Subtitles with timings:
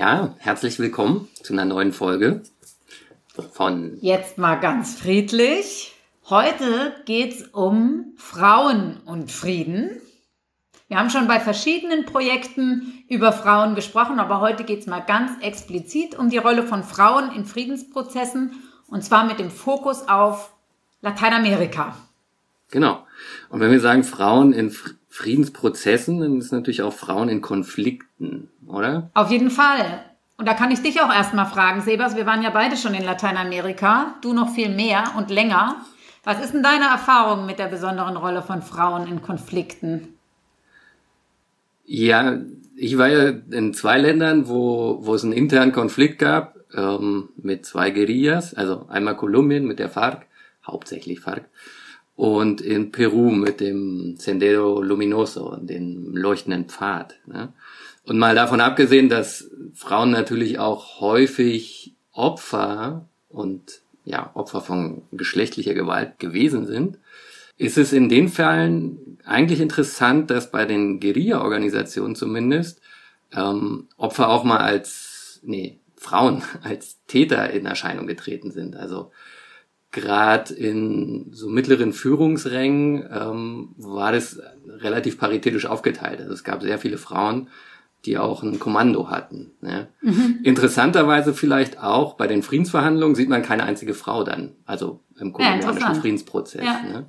[0.00, 2.40] Ja, herzlich willkommen zu einer neuen Folge
[3.52, 5.94] von Jetzt mal ganz friedlich.
[6.30, 10.00] Heute geht's um Frauen und Frieden.
[10.88, 15.32] Wir haben schon bei verschiedenen Projekten über Frauen gesprochen, aber heute geht es mal ganz
[15.42, 18.52] explizit um die Rolle von Frauen in Friedensprozessen
[18.88, 20.54] und zwar mit dem Fokus auf
[21.02, 21.94] Lateinamerika.
[22.70, 23.06] Genau.
[23.50, 24.74] Und wenn wir sagen Frauen in
[25.10, 29.10] Friedensprozessen, dann ist natürlich auch Frauen in Konflikten, oder?
[29.14, 30.04] Auf jeden Fall.
[30.38, 33.04] Und da kann ich dich auch erstmal fragen, Sebas, wir waren ja beide schon in
[33.04, 35.76] Lateinamerika, du noch viel mehr und länger.
[36.24, 40.14] Was ist denn deine Erfahrung mit der besonderen Rolle von Frauen in Konflikten?
[41.84, 42.38] Ja,
[42.76, 47.66] ich war ja in zwei Ländern, wo, wo es einen internen Konflikt gab ähm, mit
[47.66, 50.26] zwei Guerillas, also einmal Kolumbien mit der FARC,
[50.64, 51.48] hauptsächlich FARC,
[52.20, 57.18] und in Peru mit dem Sendero Luminoso, dem leuchtenden Pfad.
[57.24, 57.54] Ne?
[58.04, 65.72] Und mal davon abgesehen, dass Frauen natürlich auch häufig Opfer und ja, Opfer von geschlechtlicher
[65.72, 66.98] Gewalt gewesen sind,
[67.56, 72.82] ist es in den Fällen eigentlich interessant, dass bei den Guerilla-Organisationen zumindest
[73.32, 78.76] ähm, Opfer auch mal als, nee, Frauen als Täter in Erscheinung getreten sind.
[78.76, 79.10] Also
[79.92, 86.20] gerade in so mittleren Führungsrängen ähm, war das relativ paritätisch aufgeteilt.
[86.20, 87.48] Also es gab sehr viele Frauen,
[88.04, 89.52] die auch ein Kommando hatten.
[89.60, 89.88] Ne?
[90.00, 90.40] Mhm.
[90.42, 95.94] Interessanterweise vielleicht auch bei den Friedensverhandlungen sieht man keine einzige Frau dann, also im kolumbianischen
[95.94, 96.64] ja, Friedensprozess.
[96.64, 96.82] Ja.
[96.82, 97.06] Ne?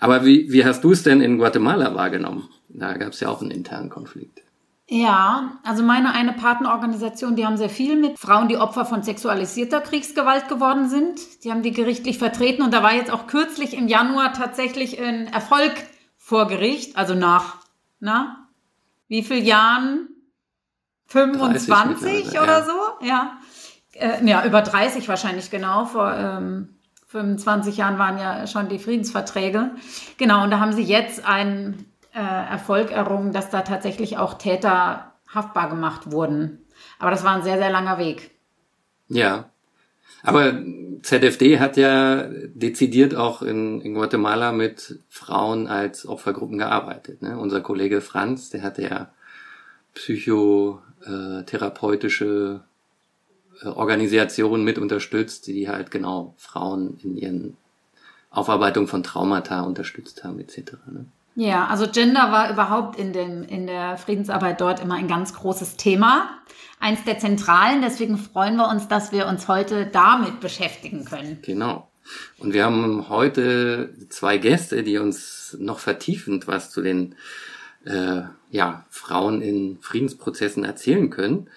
[0.00, 2.48] Aber wie, wie hast du es denn in Guatemala wahrgenommen?
[2.68, 4.42] Da gab es ja auch einen internen Konflikt.
[4.94, 9.80] Ja, also meine eine Partnerorganisation, die haben sehr viel mit Frauen, die Opfer von sexualisierter
[9.80, 11.44] Kriegsgewalt geworden sind.
[11.44, 15.28] Die haben die gerichtlich vertreten und da war jetzt auch kürzlich im Januar tatsächlich ein
[15.28, 15.72] Erfolg
[16.18, 17.56] vor Gericht, also nach,
[18.00, 18.50] na,
[19.08, 20.08] wie viel Jahren?
[21.06, 22.62] 25 oder ja.
[22.62, 23.06] so?
[23.06, 23.38] Ja.
[23.94, 25.86] Äh, ja, über 30 wahrscheinlich genau.
[25.86, 26.76] Vor ähm,
[27.06, 29.70] 25 Jahren waren ja schon die Friedensverträge.
[30.18, 35.12] Genau, und da haben sie jetzt einen äh, Erfolg errungen, dass da tatsächlich auch Täter
[35.28, 36.64] haftbar gemacht wurden.
[36.98, 38.30] Aber das war ein sehr, sehr langer Weg.
[39.08, 39.50] Ja.
[40.22, 40.54] Aber
[41.02, 47.22] ZFD hat ja dezidiert auch in, in Guatemala mit Frauen als Opfergruppen gearbeitet.
[47.22, 47.36] Ne?
[47.38, 49.10] Unser Kollege Franz, der hatte ja
[49.94, 52.60] psychotherapeutische
[53.62, 57.56] äh, Organisationen mit unterstützt, die halt genau Frauen in ihren
[58.30, 60.74] Aufarbeitung von Traumata unterstützt haben, etc.
[60.90, 61.06] Ne?
[61.34, 65.76] Ja, also Gender war überhaupt in, dem, in der Friedensarbeit dort immer ein ganz großes
[65.76, 66.28] Thema.
[66.78, 71.38] Eins der zentralen, deswegen freuen wir uns, dass wir uns heute damit beschäftigen können.
[71.42, 71.88] Genau.
[72.38, 77.14] Und wir haben heute zwei Gäste, die uns noch vertiefend was zu den
[77.84, 81.48] äh, ja, Frauen in Friedensprozessen erzählen können.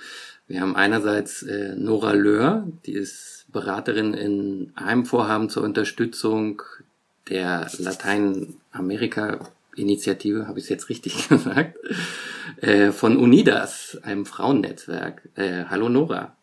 [0.47, 6.61] Wir haben einerseits äh, Nora Löhr, die ist Beraterin in einem Vorhaben zur Unterstützung
[7.29, 7.67] der
[9.75, 11.77] Lateinamerika-Initiative, habe ich es jetzt richtig gesagt,
[12.61, 15.29] äh, von Unidas, einem Frauennetzwerk.
[15.35, 16.35] Äh, hallo Nora.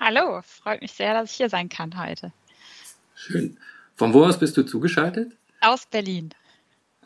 [0.00, 2.32] Hallo, freut mich sehr, dass ich hier sein kann heute.
[3.14, 3.56] Schön.
[3.94, 5.32] Von wo aus bist du zugeschaltet?
[5.60, 6.30] Aus Berlin.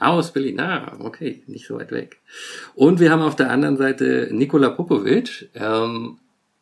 [0.00, 2.20] Aus Berlin, ah, okay, nicht so weit weg.
[2.74, 6.18] Und wir haben auf der anderen Seite Nikola Popovic, ähm,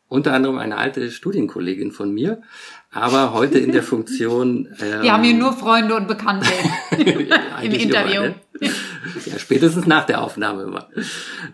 [0.08, 2.42] unter anderem eine alte Studienkollegin von mir,
[2.90, 4.68] aber heute in der Funktion.
[4.80, 6.48] Ähm, Wir haben hier nur Freunde und Bekannte
[6.98, 8.22] im Interview.
[8.22, 8.70] Immer, ne?
[9.24, 10.88] Ja, spätestens nach der Aufnahme immer.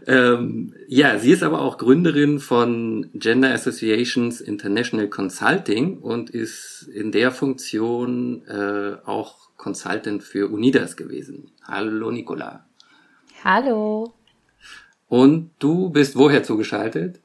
[0.06, 7.12] Ähm, ja, sie ist aber auch Gründerin von Gender Associations International Consulting und ist in
[7.12, 11.52] der Funktion äh, auch Consultant für Unidas gewesen.
[11.64, 12.66] Hallo Nicola.
[13.44, 14.12] Hallo.
[15.08, 17.20] Und du bist woher zugeschaltet?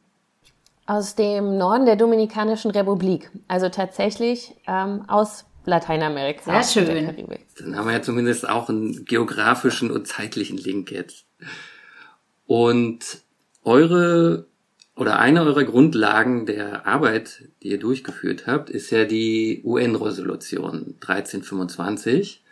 [0.86, 3.32] Aus dem Norden der Dominikanischen Republik.
[3.48, 6.64] Also tatsächlich ähm, aus Lateinamerika.
[6.64, 7.28] Sehr schön.
[7.60, 11.26] Dann haben wir ja zumindest auch einen geografischen und zeitlichen Link jetzt.
[12.46, 13.22] Und
[13.64, 14.48] eure
[14.96, 22.44] oder eine eurer Grundlagen der Arbeit, die ihr durchgeführt habt, ist ja die UN-Resolution 1325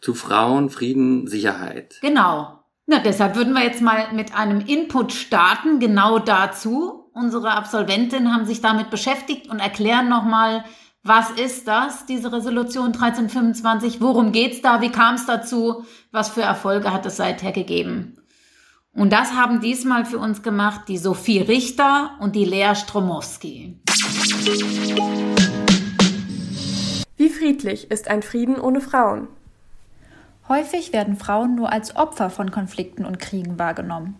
[0.00, 1.96] zu Frauen, Frieden, Sicherheit.
[2.02, 2.60] Genau.
[2.86, 7.08] Na, deshalb würden wir jetzt mal mit einem Input starten, genau dazu.
[7.14, 10.64] unsere Absolventinnen haben sich damit beschäftigt und erklären nochmal,
[11.04, 14.00] was ist das, diese Resolution 1325?
[14.00, 14.80] Worum geht's da?
[14.80, 15.84] Wie kam es dazu?
[16.12, 18.18] Was für Erfolge hat es seither gegeben?
[18.94, 23.80] Und das haben diesmal für uns gemacht die Sophie Richter und die Lea Stromowski.
[27.16, 29.26] Wie friedlich ist ein Frieden ohne Frauen?
[30.48, 34.16] Häufig werden Frauen nur als Opfer von Konflikten und Kriegen wahrgenommen.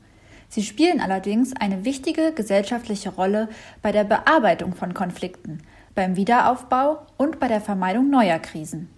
[0.49, 3.49] Sie spielen allerdings eine wichtige gesellschaftliche Rolle
[3.83, 5.63] bei der Bearbeitung von Konflikten,
[5.95, 8.89] beim Wiederaufbau und bei der Vermeidung neuer Krisen.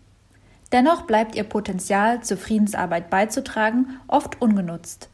[0.73, 5.09] Dennoch bleibt ihr Potenzial, zur Friedensarbeit beizutragen, oft ungenutzt.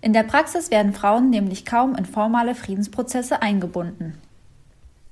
[0.00, 4.18] In der Praxis werden Frauen nämlich kaum in formale Friedensprozesse eingebunden.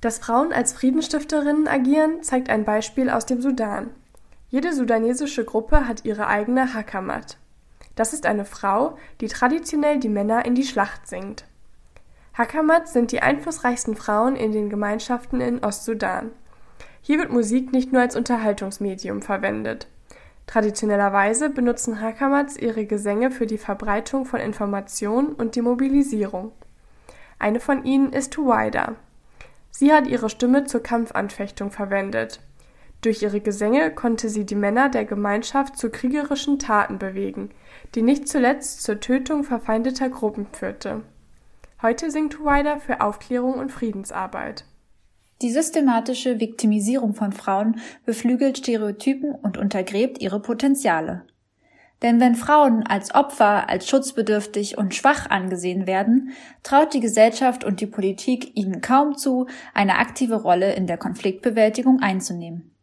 [0.01, 3.91] Dass Frauen als Friedensstifterinnen agieren, zeigt ein Beispiel aus dem Sudan.
[4.49, 7.37] Jede sudanesische Gruppe hat ihre eigene Hakamat.
[7.95, 11.45] Das ist eine Frau, die traditionell die Männer in die Schlacht singt.
[12.37, 16.31] Hakamat sind die einflussreichsten Frauen in den Gemeinschaften in Ostsudan.
[17.03, 19.89] Hier wird Musik nicht nur als Unterhaltungsmedium verwendet.
[20.47, 26.53] Traditionellerweise benutzen Hakamats ihre Gesänge für die Verbreitung von Informationen und die Mobilisierung.
[27.39, 28.97] Eine von ihnen ist Huwaida.
[29.71, 32.41] Sie hat ihre Stimme zur Kampfanfechtung verwendet.
[33.01, 37.51] Durch ihre Gesänge konnte sie die Männer der Gemeinschaft zu kriegerischen Taten bewegen,
[37.95, 41.03] die nicht zuletzt zur Tötung verfeindeter Gruppen führte.
[41.83, 44.65] Heute singt Huwaida für Aufklärung und Friedensarbeit.
[45.41, 51.25] Die systematische Viktimisierung von Frauen beflügelt Stereotypen und untergräbt ihre Potenziale.
[52.03, 56.33] Denn wenn Frauen als Opfer, als schutzbedürftig und schwach angesehen werden,
[56.63, 62.01] traut die Gesellschaft und die Politik ihnen kaum zu, eine aktive Rolle in der Konfliktbewältigung
[62.01, 62.75] einzunehmen.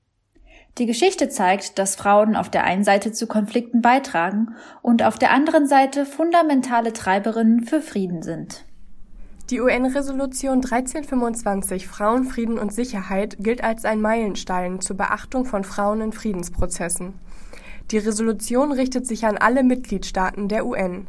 [0.79, 5.31] Die Geschichte zeigt, dass Frauen auf der einen Seite zu Konflikten beitragen und auf der
[5.31, 8.66] anderen Seite fundamentale Treiberinnen für Frieden sind.
[9.49, 16.01] Die UN-Resolution 1325 Frauen, Frieden und Sicherheit gilt als ein Meilenstein zur Beachtung von Frauen
[16.01, 17.13] in Friedensprozessen.
[17.91, 21.07] Die Resolution richtet sich an alle Mitgliedstaaten der UN.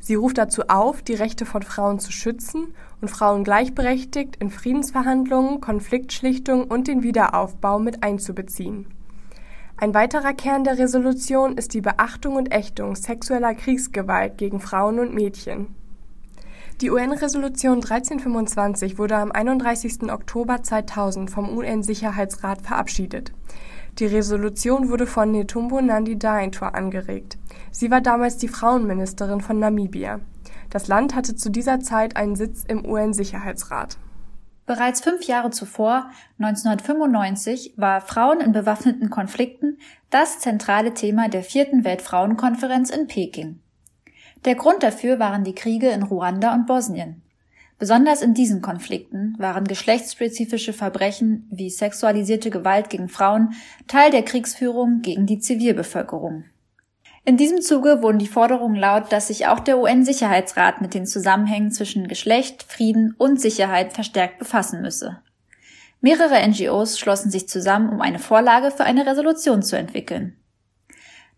[0.00, 5.60] Sie ruft dazu auf, die Rechte von Frauen zu schützen und Frauen gleichberechtigt in Friedensverhandlungen,
[5.60, 8.86] Konfliktschlichtung und den Wiederaufbau mit einzubeziehen.
[9.76, 15.14] Ein weiterer Kern der Resolution ist die Beachtung und Ächtung sexueller Kriegsgewalt gegen Frauen und
[15.14, 15.77] Mädchen.
[16.80, 20.12] Die UN-Resolution 1325 wurde am 31.
[20.12, 23.32] Oktober 2000 vom UN-Sicherheitsrat verabschiedet.
[23.98, 27.36] Die Resolution wurde von Netumbo Nandi-Daintor angeregt.
[27.72, 30.20] Sie war damals die Frauenministerin von Namibia.
[30.70, 33.98] Das Land hatte zu dieser Zeit einen Sitz im UN-Sicherheitsrat.
[34.64, 39.78] Bereits fünf Jahre zuvor, 1995, war Frauen in bewaffneten Konflikten
[40.10, 43.58] das zentrale Thema der vierten Weltfrauenkonferenz in Peking.
[44.44, 47.22] Der Grund dafür waren die Kriege in Ruanda und Bosnien.
[47.78, 53.54] Besonders in diesen Konflikten waren geschlechtsspezifische Verbrechen wie sexualisierte Gewalt gegen Frauen
[53.86, 56.44] Teil der Kriegsführung gegen die Zivilbevölkerung.
[57.24, 61.70] In diesem Zuge wurden die Forderungen laut, dass sich auch der UN-Sicherheitsrat mit den Zusammenhängen
[61.70, 65.20] zwischen Geschlecht, Frieden und Sicherheit verstärkt befassen müsse.
[66.00, 70.37] Mehrere NGOs schlossen sich zusammen, um eine Vorlage für eine Resolution zu entwickeln.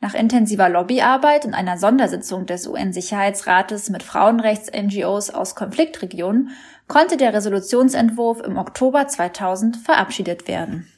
[0.02, 6.50] Nach intensiver Lobbyarbeit und einer Sondersitzung des UN-Sicherheitsrates mit Frauenrechts-NGOs aus Konfliktregionen
[6.88, 10.90] konnte der Resolutionsentwurf im Oktober 2000 verabschiedet werden.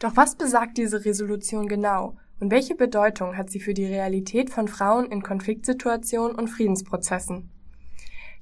[0.00, 4.66] Doch was besagt diese Resolution genau und welche Bedeutung hat sie für die Realität von
[4.66, 7.50] Frauen in Konfliktsituationen und Friedensprozessen?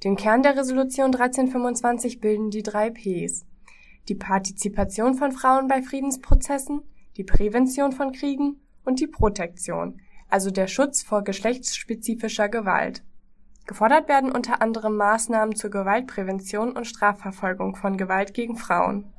[0.03, 3.45] Den Kern der Resolution 1325 bilden die drei Ps.
[4.07, 6.81] Die Partizipation von Frauen bei Friedensprozessen,
[7.17, 13.03] die Prävention von Kriegen und die Protektion, also der Schutz vor geschlechtsspezifischer Gewalt.
[13.65, 19.11] Gefordert werden unter anderem Maßnahmen zur Gewaltprävention und Strafverfolgung von Gewalt gegen Frauen.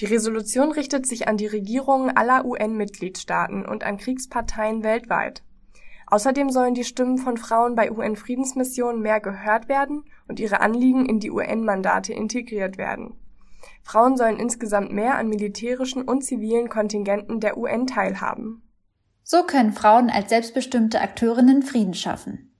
[0.00, 5.42] Die Resolution richtet sich an die Regierungen aller UN-Mitgliedstaaten und an Kriegsparteien weltweit.
[6.08, 11.18] Außerdem sollen die Stimmen von Frauen bei UN-Friedensmissionen mehr gehört werden und ihre Anliegen in
[11.18, 13.14] die UN-Mandate integriert werden
[13.86, 18.68] Frauen sollen insgesamt mehr an militärischen und zivilen Kontingenten der UN teilhaben.
[19.22, 22.52] So können Frauen als selbstbestimmte Akteurinnen Frieden schaffen.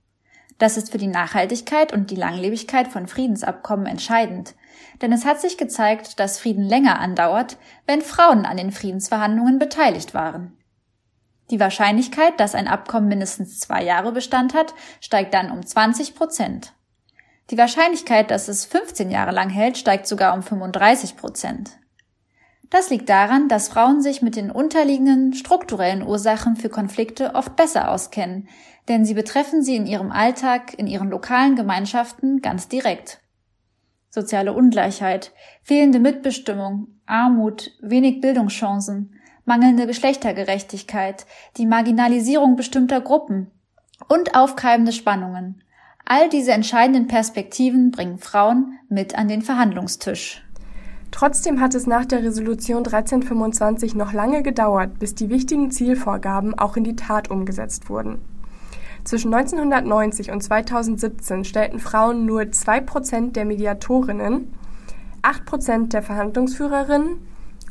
[0.57, 4.55] Das ist für die Nachhaltigkeit und die Langlebigkeit von Friedensabkommen entscheidend,
[5.01, 10.13] denn es hat sich gezeigt, dass Frieden länger andauert, wenn Frauen an den Friedensverhandlungen beteiligt
[10.13, 10.57] waren.
[11.51, 16.73] Die Wahrscheinlichkeit, dass ein Abkommen mindestens zwei Jahre Bestand hat, steigt dann um 20 Prozent.
[17.49, 21.77] Die Wahrscheinlichkeit, dass es 15 Jahre lang hält, steigt sogar um 35 Prozent.
[22.69, 27.89] Das liegt daran, dass Frauen sich mit den unterliegenden strukturellen Ursachen für Konflikte oft besser
[27.89, 28.49] auskennen,
[28.89, 33.21] denn sie betreffen sie in ihrem Alltag, in ihren lokalen Gemeinschaften ganz direkt.
[34.09, 39.13] soziale Ungleichheit, fehlende Mitbestimmung, Armut, wenig Bildungschancen,
[39.45, 41.27] mangelnde Geschlechtergerechtigkeit,
[41.57, 43.51] die Marginalisierung bestimmter Gruppen
[44.07, 45.61] und aufkeimende Spannungen.
[46.09, 50.41] All diese entscheidenden Perspektiven bringen Frauen mit an den Verhandlungstisch.
[51.11, 56.77] Trotzdem hat es nach der Resolution 1325 noch lange gedauert, bis die wichtigen Zielvorgaben auch
[56.77, 58.19] in die Tat umgesetzt wurden.
[59.03, 64.53] Zwischen 1990 und 2017 stellten Frauen nur 2% der Mediatorinnen,
[65.23, 67.17] 8% der Verhandlungsführerinnen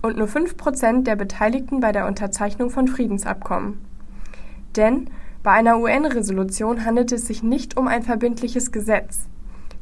[0.03, 3.79] und nur 5% der Beteiligten bei der Unterzeichnung von Friedensabkommen.
[4.77, 5.09] Denn
[5.47, 9.29] bei einer UN-Resolution handelt es sich nicht um ein verbindliches Gesetz.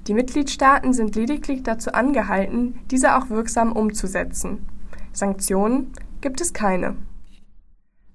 [0.06, 4.66] Die Mitgliedstaaten sind lediglich dazu angehalten, diese auch wirksam umzusetzen.
[5.14, 6.96] Sanktionen gibt es keine.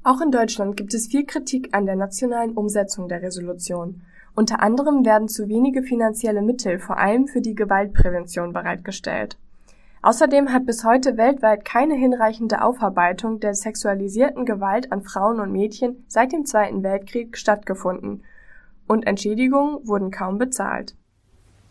[0.04, 4.04] Auch in Deutschland gibt es viel Kritik an der nationalen Umsetzung der Resolution.
[4.36, 9.40] Unter anderem werden zu wenige finanzielle Mittel vor allem für die Gewaltprävention bereitgestellt.
[10.02, 16.06] Außerdem hat bis heute weltweit keine hinreichende Aufarbeitung der sexualisierten Gewalt an Frauen und Mädchen
[16.08, 18.24] seit dem Zweiten Weltkrieg stattgefunden,
[18.88, 20.96] und Entschädigungen wurden kaum bezahlt.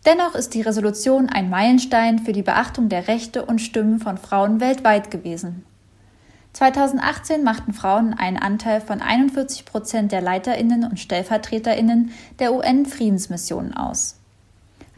[0.06, 4.60] Dennoch ist die Resolution ein Meilenstein für die Beachtung der Rechte und Stimmen von Frauen
[4.60, 5.64] weltweit gewesen.
[6.52, 14.17] 2018 machten Frauen einen Anteil von 41 Prozent der Leiterinnen und Stellvertreterinnen der UN-Friedensmissionen aus.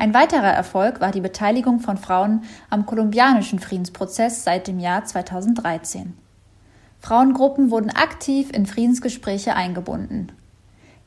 [0.01, 6.15] Ein weiterer Erfolg war die Beteiligung von Frauen am kolumbianischen Friedensprozess seit dem Jahr 2013.
[7.01, 10.33] Frauengruppen wurden aktiv in Friedensgespräche eingebunden.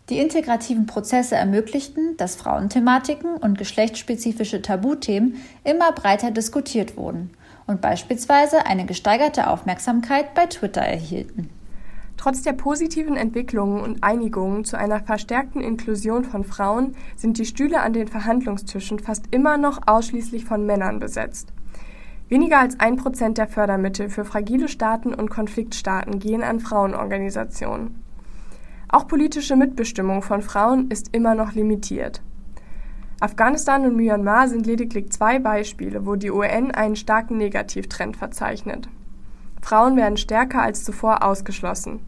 [0.09, 7.31] Die integrativen Prozesse ermöglichten, dass Frauenthematiken und geschlechtsspezifische Tabuthemen immer breiter diskutiert wurden
[7.65, 11.49] und beispielsweise eine gesteigerte Aufmerksamkeit bei Twitter erhielten.
[12.17, 17.81] Trotz der positiven Entwicklungen und Einigungen zu einer verstärkten Inklusion von Frauen sind die Stühle
[17.81, 21.53] an den Verhandlungstischen fast immer noch ausschließlich von Männern besetzt.
[22.29, 28.01] Weniger als ein Prozent der Fördermittel für fragile Staaten und Konfliktstaaten gehen an Frauenorganisationen.
[28.87, 32.21] Auch politische Mitbestimmung von Frauen ist immer noch limitiert.
[33.19, 38.87] Afghanistan und Myanmar sind lediglich zwei Beispiele, wo die UN einen starken Negativtrend verzeichnet.
[39.63, 42.01] Frauen werden stärker als zuvor ausgeschlossen.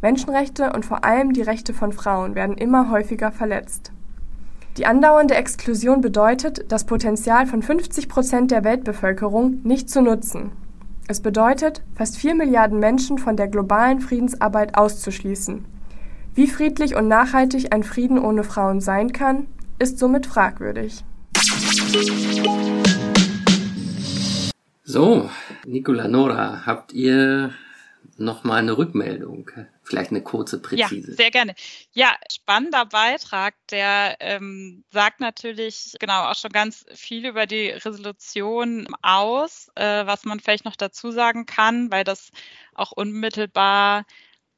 [0.00, 3.92] Menschenrechte und vor allem die Rechte von Frauen werden immer häufiger verletzt.
[4.78, 10.52] Die andauernde Exklusion bedeutet, das Potenzial von 50 Prozent der Weltbevölkerung nicht zu nutzen.
[11.06, 15.64] Es bedeutet, fast vier Milliarden Menschen von der globalen Friedensarbeit auszuschließen.
[16.34, 19.46] Wie friedlich und nachhaltig ein Frieden ohne Frauen sein kann,
[19.78, 21.04] ist somit fragwürdig.
[24.88, 25.28] So,
[25.64, 27.52] Nicola Nora, habt ihr
[28.18, 29.50] noch mal eine Rückmeldung?
[29.82, 31.10] Vielleicht eine kurze, präzise.
[31.10, 31.56] Ja, sehr gerne.
[31.92, 38.86] Ja, spannender Beitrag, der ähm, sagt natürlich genau auch schon ganz viel über die Resolution
[39.02, 42.30] aus, äh, was man vielleicht noch dazu sagen kann, weil das
[42.72, 44.04] auch unmittelbar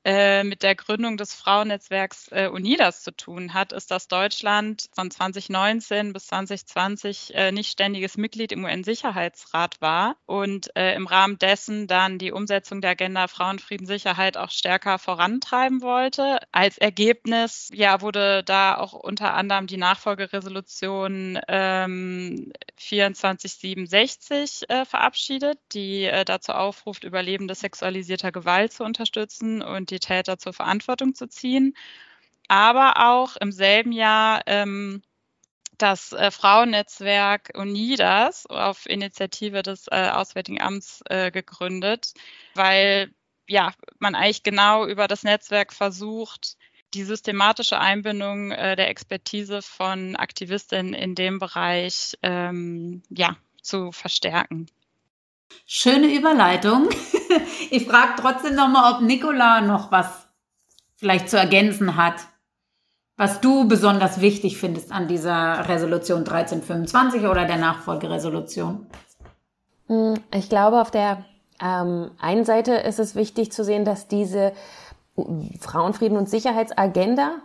[0.05, 5.11] äh, mit der Gründung des Frauennetzwerks äh, UNIDAS zu tun hat, ist, dass Deutschland von
[5.11, 11.89] 2019 bis 2020 äh, nicht ständiges Mitglied im UN-Sicherheitsrat war und äh, im Rahmen dessen
[11.89, 16.39] dann die Umsetzung der Agenda Frauen, Frieden, Sicherheit auch stärker vorantreiben wollte.
[16.53, 26.11] Als Ergebnis ja, wurde da auch unter anderem die Nachfolgeresolution ähm, 2467 äh, verabschiedet, die
[26.25, 31.75] dazu aufruft, Überlebende sexualisierter Gewalt zu unterstützen und die die Täter zur Verantwortung zu ziehen.
[32.49, 35.03] Aber auch im selben Jahr ähm,
[35.77, 42.15] das äh, Frauennetzwerk UNIDAS auf Initiative des äh, Auswärtigen Amts äh, gegründet,
[42.55, 43.13] weil
[43.47, 46.57] ja, man eigentlich genau über das Netzwerk versucht,
[46.95, 54.67] die systematische Einbindung äh, der Expertise von Aktivistinnen in dem Bereich ähm, ja, zu verstärken.
[55.67, 56.89] Schöne Überleitung.
[57.71, 60.27] Ich frage trotzdem nochmal, ob Nicola noch was
[60.97, 62.15] vielleicht zu ergänzen hat,
[63.17, 68.87] was du besonders wichtig findest an dieser Resolution 1325 oder der Nachfolgeresolution.
[69.89, 71.25] Hm, ich glaube, auf der
[71.61, 74.53] ähm, einen Seite ist es wichtig zu sehen, dass diese
[75.61, 77.39] Frauenfrieden- und Sicherheitsagenda,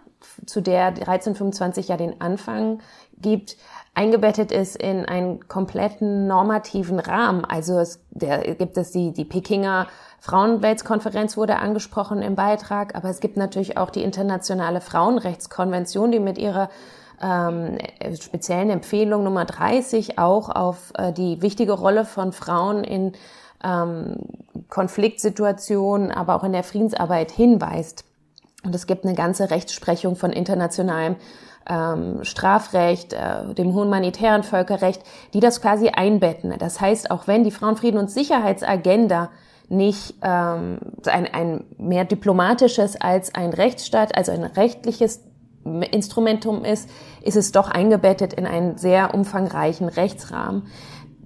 [0.45, 2.81] zu der 1325 ja den Anfang
[3.17, 3.57] gibt,
[3.95, 7.45] eingebettet ist in einen kompletten normativen Rahmen.
[7.45, 9.87] Also es der, gibt es die, die Pekinger
[10.19, 16.37] Frauenweltskonferenz wurde angesprochen im Beitrag, aber es gibt natürlich auch die internationale Frauenrechtskonvention, die mit
[16.37, 16.69] ihrer
[17.21, 17.77] ähm,
[18.19, 23.13] speziellen Empfehlung Nummer 30 auch auf äh, die wichtige Rolle von Frauen in
[23.63, 24.15] ähm,
[24.69, 28.05] Konfliktsituationen, aber auch in der Friedensarbeit hinweist.
[28.63, 31.17] Und es gibt eine ganze Rechtsprechung von internationalem
[31.67, 35.01] ähm, Strafrecht, äh, dem humanitären Völkerrecht,
[35.33, 36.53] die das quasi einbetten.
[36.59, 39.29] Das heißt, auch wenn die Frauenfrieden- und Sicherheitsagenda
[39.69, 45.21] nicht ähm, ein, ein mehr diplomatisches als ein Rechtsstaat, also ein rechtliches
[45.91, 46.89] Instrumentum ist,
[47.21, 50.67] ist es doch eingebettet in einen sehr umfangreichen Rechtsrahmen.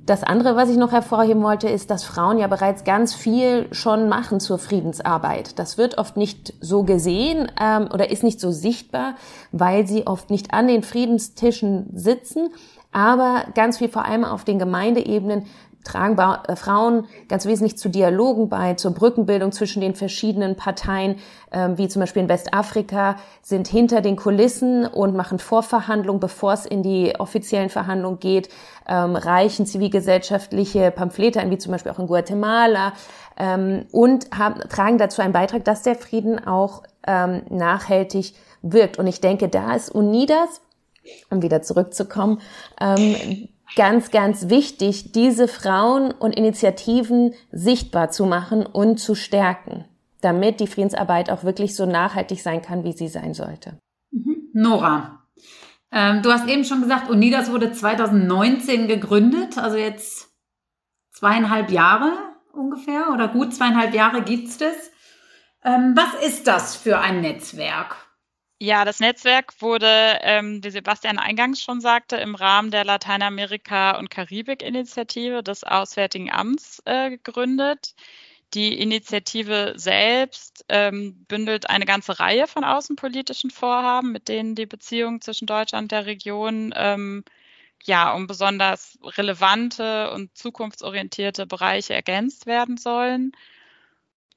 [0.08, 4.08] Das andere, was ich noch hervorheben wollte, ist, dass Frauen ja bereits ganz viel schon
[4.08, 5.60] machen zur Friedensarbeit.
[5.60, 9.16] Das wird oft nicht so gesehen ähm, oder ist nicht so sichtbar,
[9.52, 12.48] weil sie oft nicht an den Friedenstischen sitzen,
[12.94, 15.46] aber ganz viel vor allem auf den Gemeindeebenen
[15.88, 21.15] tragen äh, Frauen ganz wesentlich zu Dialogen bei, zur Brückenbildung zwischen den verschiedenen Parteien,
[21.51, 26.65] ähm, wie zum Beispiel in Westafrika, sind hinter den Kulissen und machen Vorverhandlungen, bevor es
[26.65, 28.50] in die offiziellen Verhandlungen geht,
[28.88, 32.94] ähm, reichen zivilgesellschaftliche Pamphlete ein, wie zum Beispiel auch in Guatemala,
[33.38, 39.00] ähm, und haben, tragen dazu einen Beitrag, dass der Frieden auch ähm, nachhaltig wirkt.
[39.00, 40.62] Und ich denke, da ist UNIDAS,
[41.29, 42.41] um wieder zurückzukommen,
[42.82, 49.86] ähm, ganz, ganz wichtig, diese Frauen und Initiativen sichtbar zu machen und zu stärken,
[50.22, 53.78] damit die Friedensarbeit auch wirklich so nachhaltig sein kann, wie sie sein sollte.
[54.12, 54.50] Mhm.
[54.54, 55.24] Nora,
[55.92, 60.30] ähm, du hast eben schon gesagt, UNIDAS wurde 2019 gegründet, also jetzt
[61.12, 62.12] zweieinhalb Jahre
[62.54, 64.92] ungefähr oder gut zweieinhalb Jahre gibt's das.
[65.64, 68.07] Ähm, was ist das für ein Netzwerk?
[68.60, 74.10] Ja, das Netzwerk wurde, ähm, wie Sebastian eingangs schon sagte, im Rahmen der Lateinamerika- und
[74.10, 77.94] Karibik-Initiative des Auswärtigen Amts äh, gegründet.
[78.54, 85.22] Die Initiative selbst ähm, bündelt eine ganze Reihe von außenpolitischen Vorhaben, mit denen die Beziehungen
[85.22, 87.24] zwischen Deutschland und der Region ähm,
[87.86, 93.34] ja um besonders relevante und zukunftsorientierte Bereiche ergänzt werden sollen.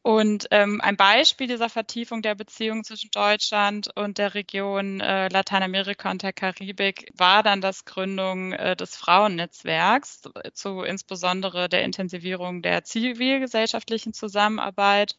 [0.02, 6.11] Und ähm, ein Beispiel dieser Vertiefung der Beziehungen zwischen Deutschland und der Region äh, Lateinamerika
[6.11, 10.23] und der Karibik war dann das Gründung äh, des Frauennetzwerks
[10.54, 15.16] zu insbesondere der Intensivierung der zivilgesellschaftlichen Zusammenarbeit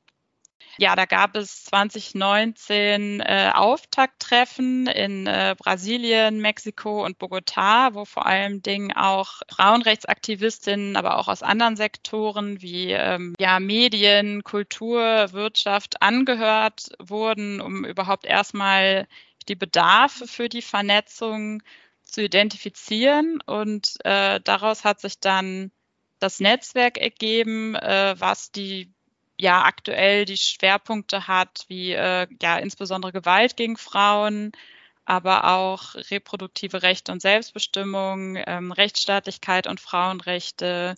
[0.77, 8.25] ja, da gab es 2019 äh, Auftakttreffen in äh, Brasilien, Mexiko und Bogotá, wo vor
[8.25, 16.01] allem Dingen auch Frauenrechtsaktivistinnen, aber auch aus anderen Sektoren wie ähm, ja, Medien, Kultur, Wirtschaft
[16.01, 19.07] angehört wurden, um überhaupt erstmal
[19.47, 21.61] die Bedarfe für die Vernetzung
[22.03, 23.41] zu identifizieren.
[23.45, 25.71] Und äh, daraus hat sich dann
[26.19, 28.93] das Netzwerk ergeben, äh, was die
[29.41, 34.51] ja aktuell die Schwerpunkte hat, wie äh, ja insbesondere Gewalt gegen Frauen,
[35.03, 40.95] aber auch reproduktive Rechte und Selbstbestimmung, ähm, Rechtsstaatlichkeit und Frauenrechte,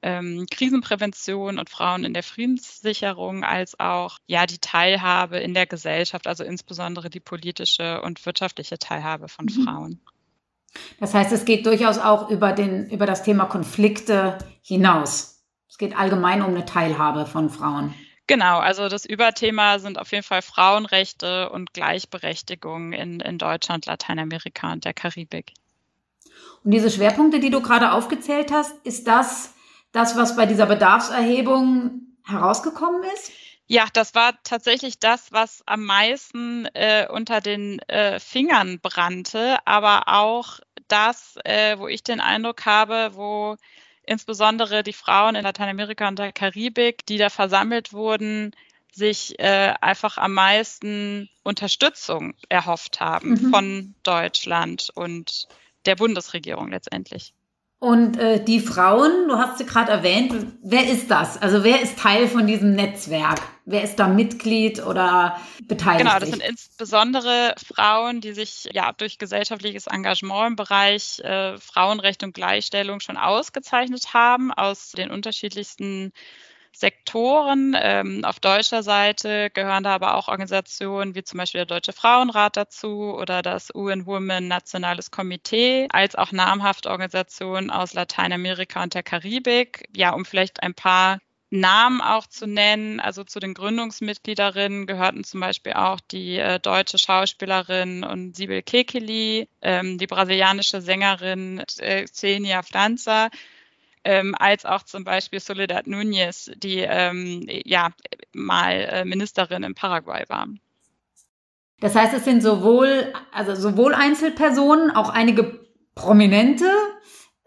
[0.00, 6.26] ähm, Krisenprävention und Frauen in der Friedenssicherung, als auch ja die Teilhabe in der Gesellschaft,
[6.26, 9.64] also insbesondere die politische und wirtschaftliche Teilhabe von mhm.
[9.64, 10.00] Frauen.
[10.98, 15.31] Das heißt, es geht durchaus auch über, den, über das Thema Konflikte hinaus.
[15.72, 17.94] Es geht allgemein um eine Teilhabe von Frauen.
[18.26, 24.70] Genau, also das Überthema sind auf jeden Fall Frauenrechte und Gleichberechtigung in, in Deutschland, Lateinamerika
[24.70, 25.54] und der Karibik.
[26.62, 29.54] Und diese Schwerpunkte, die du gerade aufgezählt hast, ist das
[29.92, 33.32] das, was bei dieser Bedarfserhebung herausgekommen ist?
[33.66, 40.02] Ja, das war tatsächlich das, was am meisten äh, unter den äh, Fingern brannte, aber
[40.08, 43.56] auch das, äh, wo ich den Eindruck habe, wo
[44.04, 48.52] insbesondere die Frauen in Lateinamerika und der Karibik, die da versammelt wurden,
[48.92, 53.50] sich äh, einfach am meisten Unterstützung erhofft haben mhm.
[53.50, 55.48] von Deutschland und
[55.86, 57.32] der Bundesregierung letztendlich.
[57.82, 61.42] Und äh, die Frauen, du hast sie gerade erwähnt, wer ist das?
[61.42, 63.40] Also wer ist Teil von diesem Netzwerk?
[63.64, 66.06] Wer ist da Mitglied oder beteiligt?
[66.06, 72.22] Genau, das sind insbesondere Frauen, die sich ja durch gesellschaftliches Engagement im Bereich äh, Frauenrecht
[72.22, 76.12] und Gleichstellung schon ausgezeichnet haben aus den unterschiedlichsten
[76.72, 77.76] Sektoren.
[77.78, 82.56] Ähm, auf deutscher Seite gehören da aber auch Organisationen wie zum Beispiel der Deutsche Frauenrat
[82.56, 89.02] dazu oder das UN Women Nationales Komitee, als auch namhafte Organisationen aus Lateinamerika und der
[89.02, 89.88] Karibik.
[89.94, 91.18] Ja, um vielleicht ein paar
[91.52, 92.98] Namen auch zu nennen.
[92.98, 99.48] Also zu den Gründungsmitgliederinnen gehörten zum Beispiel auch die äh, deutsche Schauspielerin und Sibyl Kekeli,
[99.60, 103.28] ähm, die brasilianische Sängerin äh, Xenia Franza
[104.04, 107.90] ähm, als auch zum Beispiel Soledad Núñez, die ähm, ja
[108.32, 110.48] mal äh, Ministerin in Paraguay war.
[111.80, 116.70] Das heißt, es sind sowohl, also sowohl Einzelpersonen, auch einige Prominente,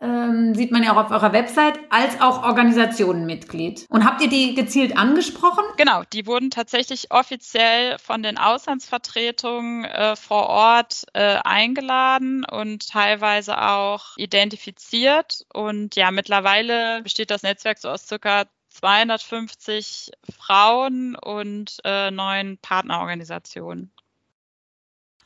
[0.01, 3.85] ähm, sieht man ja auch auf eurer Website, als auch Organisationenmitglied.
[3.89, 5.63] Und habt ihr die gezielt angesprochen?
[5.77, 13.61] Genau, die wurden tatsächlich offiziell von den Auslandsvertretungen äh, vor Ort äh, eingeladen und teilweise
[13.61, 15.45] auch identifiziert.
[15.53, 23.94] Und ja, mittlerweile besteht das Netzwerk so aus circa 250 Frauen und äh, neun Partnerorganisationen.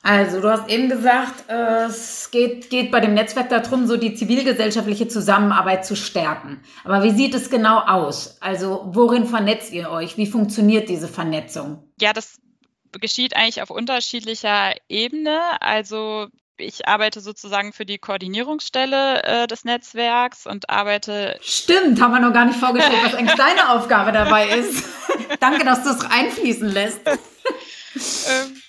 [0.01, 5.09] Also, du hast eben gesagt, es geht, geht bei dem Netzwerk darum, so die zivilgesellschaftliche
[5.09, 6.61] Zusammenarbeit zu stärken.
[6.85, 8.37] Aber wie sieht es genau aus?
[8.39, 10.17] Also, worin vernetzt ihr euch?
[10.17, 11.83] Wie funktioniert diese Vernetzung?
[11.99, 12.37] Ja, das
[12.99, 15.61] geschieht eigentlich auf unterschiedlicher Ebene.
[15.61, 16.27] Also,
[16.59, 21.37] ich arbeite sozusagen für die Koordinierungsstelle äh, des Netzwerks und arbeite.
[21.41, 24.83] Stimmt, haben wir noch gar nicht vorgestellt, was eigentlich deine Aufgabe dabei ist.
[25.39, 27.01] Danke, dass du es einfließen lässt.
[27.05, 28.61] ähm,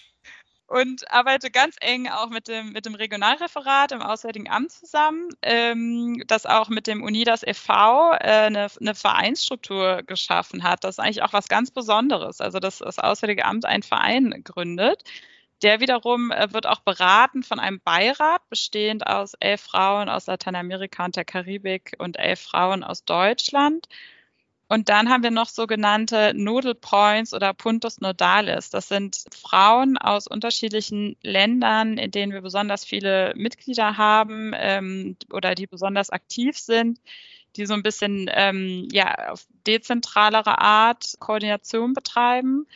[0.71, 6.23] und arbeite ganz eng auch mit dem, mit dem Regionalreferat im Auswärtigen Amt zusammen, ähm,
[6.29, 8.13] das auch mit dem UNIDAS e.V.
[8.13, 10.85] Äh, eine, eine Vereinsstruktur geschaffen hat.
[10.85, 12.41] Das ist eigentlich auch was ganz Besonderes.
[12.41, 15.03] Also, dass das Auswärtige Amt einen Verein gründet.
[15.63, 21.05] Der wiederum äh, wird auch beraten von einem Beirat, bestehend aus elf Frauen aus Lateinamerika
[21.05, 23.89] und der Karibik und elf Frauen aus Deutschland.
[24.73, 28.71] Und dann haben wir noch sogenannte Nodal Points oder Puntos Nodales.
[28.71, 35.57] Das sind Frauen aus unterschiedlichen Ländern, in denen wir besonders viele Mitglieder haben ähm, oder
[35.57, 37.01] die besonders aktiv sind,
[37.57, 42.69] die so ein bisschen ähm, ja, auf dezentralere Art Koordination betreiben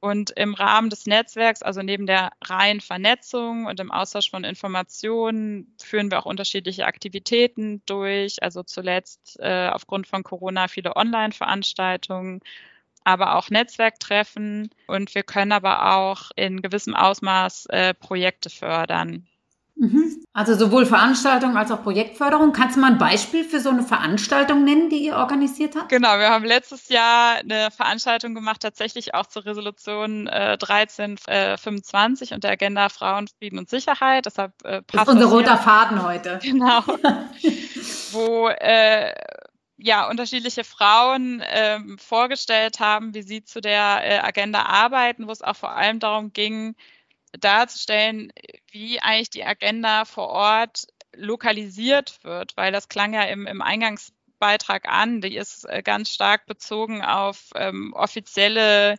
[0.00, 5.76] und im Rahmen des Netzwerks, also neben der reinen Vernetzung und dem Austausch von Informationen,
[5.82, 8.42] führen wir auch unterschiedliche Aktivitäten durch.
[8.42, 12.40] Also zuletzt äh, aufgrund von Corona viele Online-Veranstaltungen,
[13.04, 14.70] aber auch Netzwerktreffen.
[14.86, 19.26] Und wir können aber auch in gewissem Ausmaß äh, Projekte fördern.
[19.80, 20.22] Mhm.
[20.34, 22.52] Also sowohl Veranstaltung als auch Projektförderung.
[22.52, 25.88] Kannst du mal ein Beispiel für so eine Veranstaltung nennen, die ihr organisiert habt?
[25.88, 32.34] Genau, wir haben letztes Jahr eine Veranstaltung gemacht, tatsächlich auch zur Resolution äh, 1325 äh,
[32.34, 34.26] und der Agenda Frauen, Frieden und Sicherheit.
[34.26, 36.38] Deshalb äh, passt das ist unser roter Faden heute.
[36.50, 36.82] Genau.
[38.12, 39.14] wo äh,
[39.78, 45.40] ja, unterschiedliche Frauen ähm, vorgestellt haben, wie sie zu der äh, Agenda arbeiten, wo es
[45.40, 46.74] auch vor allem darum ging,
[47.38, 48.32] darzustellen,
[48.72, 54.88] wie eigentlich die Agenda vor Ort lokalisiert wird, weil das klang ja im, im Eingangsbeitrag
[54.88, 55.20] an.
[55.20, 58.96] Die ist äh, ganz stark bezogen auf ähm, offizielle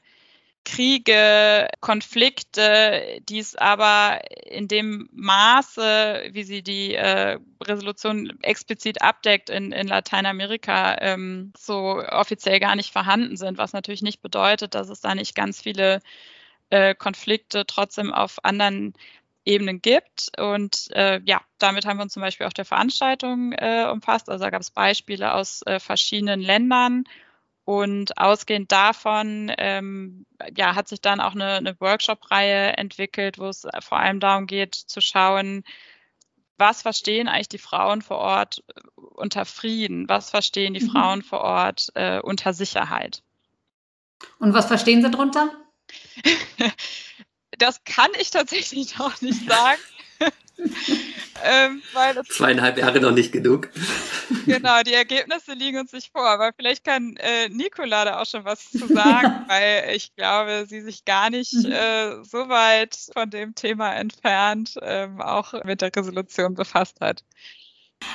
[0.63, 9.49] Kriege, Konflikte, die es aber in dem Maße, wie sie die äh, Resolution explizit abdeckt,
[9.49, 14.89] in, in Lateinamerika ähm, so offiziell gar nicht vorhanden sind, was natürlich nicht bedeutet, dass
[14.89, 15.99] es da nicht ganz viele
[16.69, 18.93] äh, Konflikte trotzdem auf anderen
[19.45, 20.31] Ebenen gibt.
[20.39, 24.29] Und äh, ja, damit haben wir uns zum Beispiel auch der Veranstaltung äh, umfasst.
[24.29, 27.03] Also da gab es Beispiele aus äh, verschiedenen Ländern.
[27.63, 30.25] Und ausgehend davon ähm,
[30.57, 34.73] ja, hat sich dann auch eine, eine Workshop-Reihe entwickelt, wo es vor allem darum geht
[34.73, 35.63] zu schauen,
[36.61, 38.81] was verstehen eigentlich die Frauen vor Ort äh,
[39.15, 40.07] unter Frieden?
[40.07, 40.91] Was verstehen die mhm.
[40.91, 43.23] Frauen vor Ort äh, unter Sicherheit?
[44.39, 45.49] Und was verstehen sie darunter?
[47.61, 49.79] das kann ich tatsächlich noch nicht sagen.
[51.43, 51.81] ähm,
[52.29, 53.69] Zweieinhalb Jahre noch nicht genug.
[54.45, 58.45] genau, die Ergebnisse liegen uns nicht vor, aber vielleicht kann äh, Nicola da auch schon
[58.45, 61.71] was zu sagen, weil ich glaube, sie sich gar nicht mhm.
[61.71, 67.23] äh, so weit von dem Thema entfernt ähm, auch mit der Resolution befasst hat.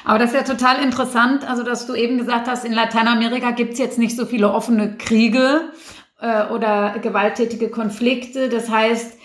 [0.05, 3.75] Aber das ist ja total interessant, also dass du eben gesagt hast, in Lateinamerika gibt
[3.75, 5.73] es jetzt nicht so viele offene Kriege
[6.21, 8.49] äh, oder gewalttätige Konflikte.
[8.49, 9.19] Das heißt,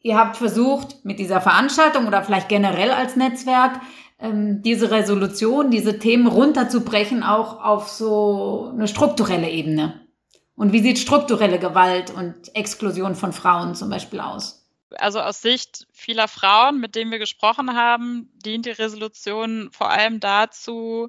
[0.00, 3.80] ihr habt versucht, mit dieser Veranstaltung oder vielleicht generell als Netzwerk,
[4.18, 10.06] ähm, diese Resolution, diese Themen runterzubrechen, auch auf so eine strukturelle Ebene.
[10.54, 14.66] Und wie sieht strukturelle Gewalt und Exklusion von Frauen zum Beispiel aus?
[14.98, 20.20] Also aus Sicht vieler Frauen, mit denen wir gesprochen haben, dient die Resolution vor allem
[20.20, 21.08] dazu,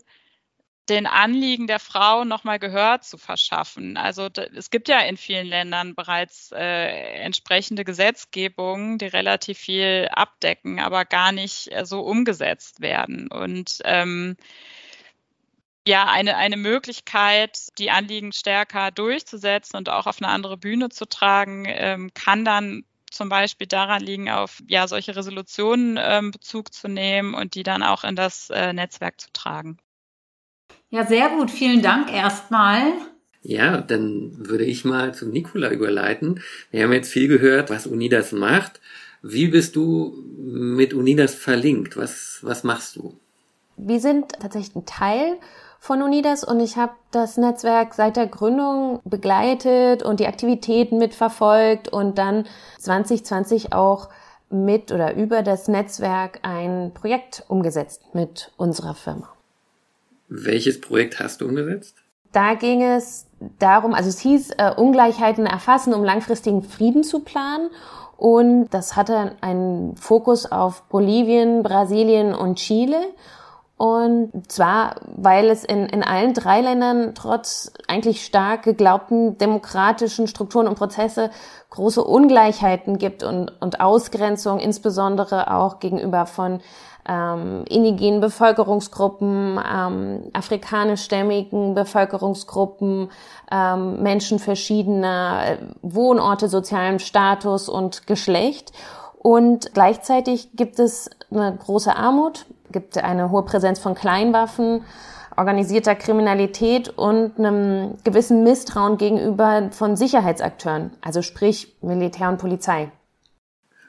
[0.89, 3.97] den Anliegen der Frau nochmal Gehör zu verschaffen.
[3.97, 6.87] Also es gibt ja in vielen Ländern bereits äh,
[7.21, 13.29] entsprechende Gesetzgebungen, die relativ viel abdecken, aber gar nicht äh, so umgesetzt werden.
[13.29, 14.37] Und ähm,
[15.87, 21.05] ja, eine, eine Möglichkeit, die Anliegen stärker durchzusetzen und auch auf eine andere Bühne zu
[21.05, 26.87] tragen, ähm, kann dann zum Beispiel daran liegen, auf ja, solche Resolutionen ähm, Bezug zu
[26.87, 29.77] nehmen und die dann auch in das äh, Netzwerk zu tragen.
[30.89, 31.51] Ja, sehr gut.
[31.51, 32.93] Vielen Dank erstmal.
[33.41, 36.41] Ja, dann würde ich mal zu Nikola überleiten.
[36.71, 38.81] Wir haben jetzt viel gehört, was Unidas macht.
[39.21, 41.97] Wie bist du mit Unidas verlinkt?
[41.97, 43.13] Was, was machst du?
[43.77, 45.37] Wir sind tatsächlich ein Teil
[45.79, 51.87] von Unidas und ich habe das Netzwerk seit der Gründung begleitet und die Aktivitäten mitverfolgt
[51.87, 52.45] und dann
[52.79, 54.09] 2020 auch
[54.49, 59.36] mit oder über das Netzwerk ein Projekt umgesetzt mit unserer Firma.
[60.27, 61.95] Welches Projekt hast du umgesetzt?
[62.31, 63.27] Da ging es
[63.59, 67.69] darum, also es hieß äh, Ungleichheiten erfassen, um langfristigen Frieden zu planen.
[68.17, 72.99] Und das hatte einen Fokus auf Bolivien, Brasilien und Chile.
[73.77, 80.67] Und zwar, weil es in, in allen drei Ländern trotz eigentlich stark geglaubten demokratischen Strukturen
[80.67, 81.29] und Prozesse
[81.69, 86.61] große Ungleichheiten gibt und, und Ausgrenzung, insbesondere auch gegenüber von
[87.07, 93.09] ähm, indigenen Bevölkerungsgruppen, ähm, afrikanischstämmigen Bevölkerungsgruppen,
[93.51, 98.71] ähm, Menschen verschiedener äh, Wohnorte, sozialem Status und Geschlecht.
[99.17, 104.83] Und gleichzeitig gibt es eine große Armut, gibt eine hohe Präsenz von Kleinwaffen,
[105.35, 112.91] organisierter Kriminalität und einem gewissen Misstrauen gegenüber von Sicherheitsakteuren, also sprich Militär und Polizei.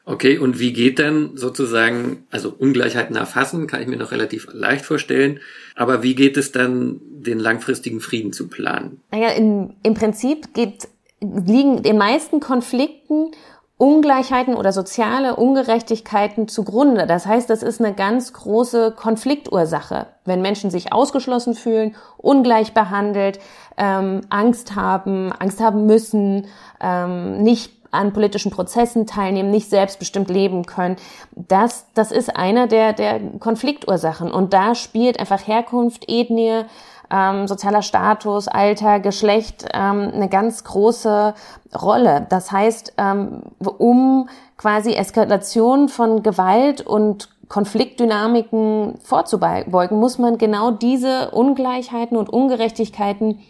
[0.09, 4.87] Okay, und wie geht dann sozusagen, also Ungleichheiten erfassen, kann ich mir noch relativ leicht
[4.87, 5.41] vorstellen,
[5.77, 9.03] aber wie geht es dann, den langfristigen Frieden zu planen?
[9.13, 10.89] Naja, im, im Prinzip geht,
[11.21, 13.33] liegen den meisten Konflikten
[13.77, 17.07] Ungleichheiten oder soziale Ungerechtigkeiten zugrunde.
[17.07, 23.39] Das heißt, das ist eine ganz große Konfliktursache, wenn Menschen sich ausgeschlossen fühlen, ungleich behandelt,
[23.77, 26.47] ähm, Angst haben, Angst haben müssen,
[26.81, 30.97] ähm, nicht an politischen Prozessen teilnehmen, nicht selbstbestimmt leben können.
[31.35, 34.31] Das, das ist einer der, der Konfliktursachen.
[34.31, 36.65] Und da spielt einfach Herkunft, Ethnie,
[37.11, 41.35] ähm, sozialer Status, Alter, Geschlecht ähm, eine ganz große
[41.81, 42.27] Rolle.
[42.29, 43.43] Das heißt, ähm,
[43.79, 53.41] um quasi Eskalation von Gewalt und Konfliktdynamiken vorzubeugen, muss man genau diese Ungleichheiten und Ungerechtigkeiten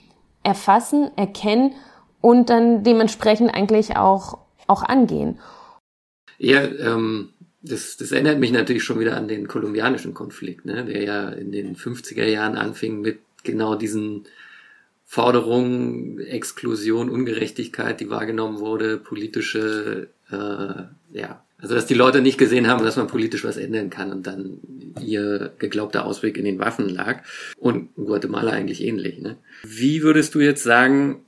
[0.45, 1.73] erfassen, erkennen
[2.21, 5.39] und dann dementsprechend eigentlich auch, auch angehen.
[6.39, 7.31] Ja, ähm,
[7.63, 11.53] das, das erinnert mich natürlich schon wieder an den kolumbianischen Konflikt, ne, der ja in
[11.53, 14.25] den 50er Jahren anfing mit genau diesen
[15.05, 22.69] Forderungen, Exklusion, Ungerechtigkeit, die wahrgenommen wurde, politische, äh, ja, also dass die Leute nicht gesehen
[22.69, 24.59] haben, dass man politisch was ändern kann und dann
[25.01, 27.23] ihr geglaubter Ausweg in den Waffen lag.
[27.57, 29.19] Und Guatemala eigentlich ähnlich.
[29.19, 29.37] Ne?
[29.65, 31.25] Wie würdest du jetzt sagen,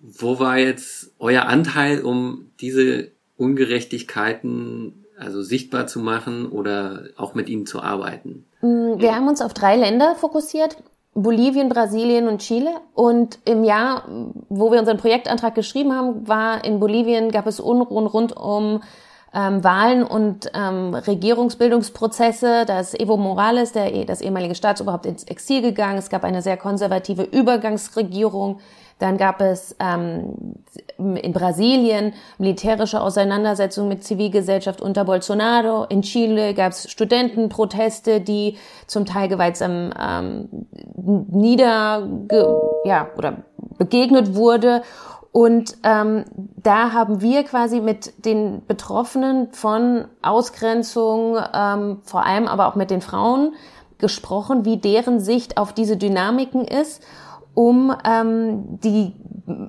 [0.00, 7.48] wo war jetzt euer Anteil, um diese Ungerechtigkeiten also sichtbar zu machen oder auch mit
[7.48, 8.44] ihnen zu arbeiten?
[8.60, 10.76] Mm, wir haben uns auf drei Länder fokussiert.
[11.14, 12.70] Bolivien, Brasilien und Chile.
[12.94, 14.04] Und im Jahr,
[14.48, 18.82] wo wir unseren Projektantrag geschrieben haben, war in Bolivien, gab es Unruhen rund um
[19.34, 22.64] ähm, Wahlen und ähm, Regierungsbildungsprozesse.
[22.66, 25.98] Da ist Evo Morales, der, das ehemalige Staatsoberhaupt, ins Exil gegangen.
[25.98, 28.60] Es gab eine sehr konservative Übergangsregierung.
[28.98, 30.54] Dann gab es ähm,
[30.96, 35.84] in Brasilien militärische Auseinandersetzungen mit Zivilgesellschaft unter Bolsonaro.
[35.84, 40.48] In Chile gab es Studentenproteste, die zum Teil gewaltsam ähm,
[40.96, 42.08] nieder
[42.84, 43.44] ja oder
[43.78, 44.82] begegnet wurde.
[45.30, 46.24] Und ähm,
[46.56, 52.90] da haben wir quasi mit den Betroffenen von Ausgrenzung, ähm, vor allem aber auch mit
[52.90, 53.54] den Frauen
[53.98, 57.02] gesprochen, wie deren Sicht auf diese Dynamiken ist
[57.58, 59.12] um ähm, die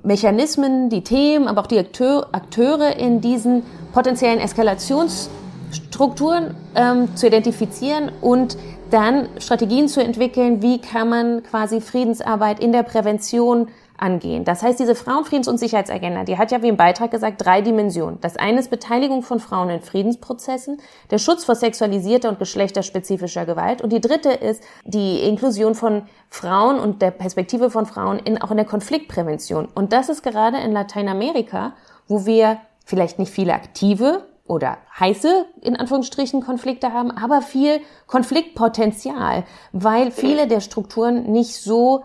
[0.04, 8.12] Mechanismen, die Themen, aber auch die Akteur, Akteure in diesen potenziellen Eskalationsstrukturen ähm, zu identifizieren
[8.22, 8.60] und
[8.92, 13.70] dann Strategien zu entwickeln, wie kann man quasi Friedensarbeit in der Prävention
[14.02, 14.44] angehen.
[14.46, 18.20] Das heißt, diese Frauenfriedens- und Sicherheitsagenda, die hat ja wie im Beitrag gesagt drei Dimensionen.
[18.22, 20.80] Das eine ist Beteiligung von Frauen in Friedensprozessen,
[21.12, 26.80] der Schutz vor sexualisierter und geschlechterspezifischer Gewalt und die dritte ist die Inklusion von Frauen
[26.80, 29.68] und der Perspektive von Frauen in, auch in der Konfliktprävention.
[29.74, 31.74] Und das ist gerade in Lateinamerika,
[32.08, 39.44] wo wir vielleicht nicht viele aktive oder heiße, in Anführungsstrichen, Konflikte haben, aber viel Konfliktpotenzial,
[39.72, 42.04] weil viele der Strukturen nicht so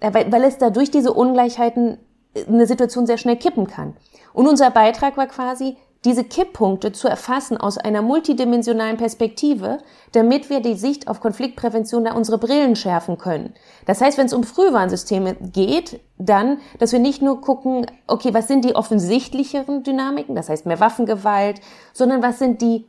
[0.00, 1.98] weil, weil es dadurch diese Ungleichheiten
[2.34, 3.96] äh, eine Situation sehr schnell kippen kann.
[4.32, 9.78] Und unser Beitrag war quasi, diese Kipppunkte zu erfassen aus einer multidimensionalen Perspektive,
[10.12, 13.54] damit wir die Sicht auf Konfliktprävention da unsere Brillen schärfen können.
[13.86, 18.46] Das heißt, wenn es um Frühwarnsysteme geht, dann, dass wir nicht nur gucken, okay, was
[18.46, 21.60] sind die offensichtlicheren Dynamiken, das heißt mehr Waffengewalt,
[21.92, 22.86] sondern was sind die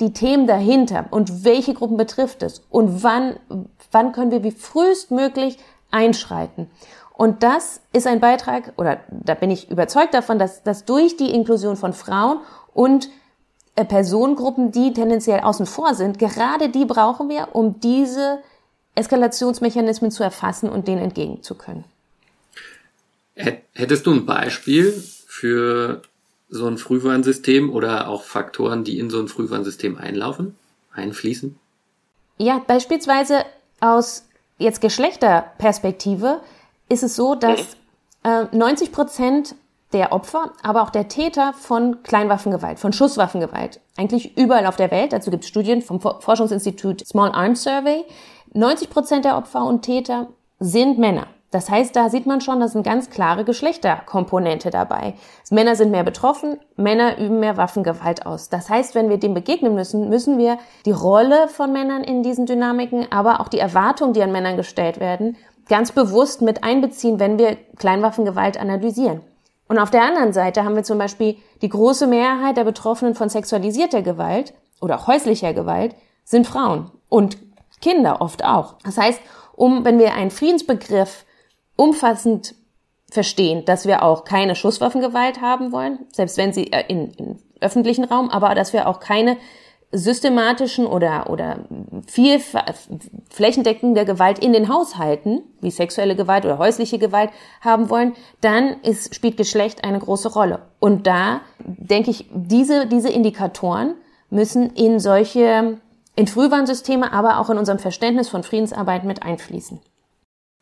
[0.00, 3.36] die Themen dahinter und welche Gruppen betrifft es und wann,
[3.90, 5.58] wann können wir wie frühestmöglich
[5.90, 6.70] einschreiten.
[7.12, 11.30] Und das ist ein Beitrag, oder da bin ich überzeugt davon, dass, dass durch die
[11.34, 12.40] Inklusion von Frauen
[12.72, 13.10] und
[13.76, 18.38] äh, Personengruppen, die tendenziell außen vor sind, gerade die brauchen wir, um diese
[18.94, 21.84] Eskalationsmechanismen zu erfassen und denen entgegen zu können.
[23.34, 24.92] Hättest du ein Beispiel
[25.26, 26.02] für
[26.48, 30.56] so ein Frühwarnsystem oder auch Faktoren, die in so ein Frühwarnsystem einlaufen,
[30.92, 31.58] einfließen?
[32.38, 33.44] Ja, beispielsweise
[33.80, 34.24] aus
[34.60, 36.40] jetzt Geschlechterperspektive
[36.88, 37.76] ist es so, dass
[38.24, 39.54] äh, 90 Prozent
[39.92, 45.12] der Opfer, aber auch der Täter von Kleinwaffengewalt, von Schusswaffengewalt, eigentlich überall auf der Welt,
[45.12, 48.04] dazu gibt es Studien vom Forschungsinstitut Small Arms Survey,
[48.52, 50.28] 90 Prozent der Opfer und Täter
[50.60, 51.26] sind Männer.
[51.50, 55.14] Das heißt, da sieht man schon, dass eine ganz klare Geschlechterkomponente dabei.
[55.50, 58.50] Männer sind mehr betroffen, Männer üben mehr Waffengewalt aus.
[58.50, 62.46] Das heißt, wenn wir dem begegnen müssen, müssen wir die Rolle von Männern in diesen
[62.46, 65.36] Dynamiken, aber auch die Erwartungen, die an Männern gestellt werden,
[65.68, 69.20] ganz bewusst mit einbeziehen, wenn wir Kleinwaffengewalt analysieren.
[69.66, 73.28] Und auf der anderen Seite haben wir zum Beispiel die große Mehrheit der Betroffenen von
[73.28, 77.38] sexualisierter Gewalt oder auch häuslicher Gewalt sind Frauen und
[77.80, 78.74] Kinder oft auch.
[78.84, 79.20] Das heißt,
[79.54, 81.24] um, wenn wir einen Friedensbegriff
[81.80, 82.54] umfassend
[83.10, 88.04] verstehen, dass wir auch keine Schusswaffengewalt haben wollen, selbst wenn sie äh, in, in öffentlichen
[88.04, 89.38] Raum, aber dass wir auch keine
[89.92, 91.64] systematischen oder, oder
[92.06, 92.40] viel
[93.30, 97.30] flächendeckende Gewalt in den Haushalten, wie sexuelle Gewalt oder häusliche Gewalt
[97.62, 98.12] haben wollen,
[98.42, 100.60] dann ist, spielt Geschlecht eine große Rolle.
[100.78, 103.94] Und da denke ich, diese, diese Indikatoren
[104.28, 105.78] müssen in solche,
[106.14, 109.80] in Frühwarnsysteme, aber auch in unserem Verständnis von Friedensarbeit mit einfließen.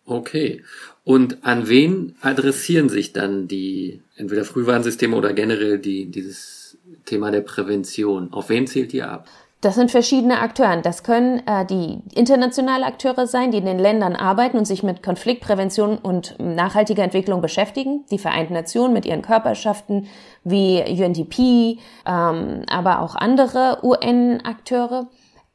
[0.09, 0.63] Okay.
[1.09, 7.41] Und an wen adressieren sich dann die entweder Frühwarnsysteme oder generell die, dieses Thema der
[7.41, 8.31] Prävention.
[8.31, 9.27] Auf wen zielt ihr ab?
[9.63, 10.83] Das sind verschiedene Akteure.
[10.83, 15.03] Das können äh, die internationale Akteure sein, die in den Ländern arbeiten und sich mit
[15.03, 18.05] Konfliktprävention und nachhaltiger Entwicklung beschäftigen.
[18.11, 20.09] Die Vereinten Nationen mit ihren Körperschaften
[20.45, 25.09] wie UNDP, ähm, aber auch andere UN-Akteure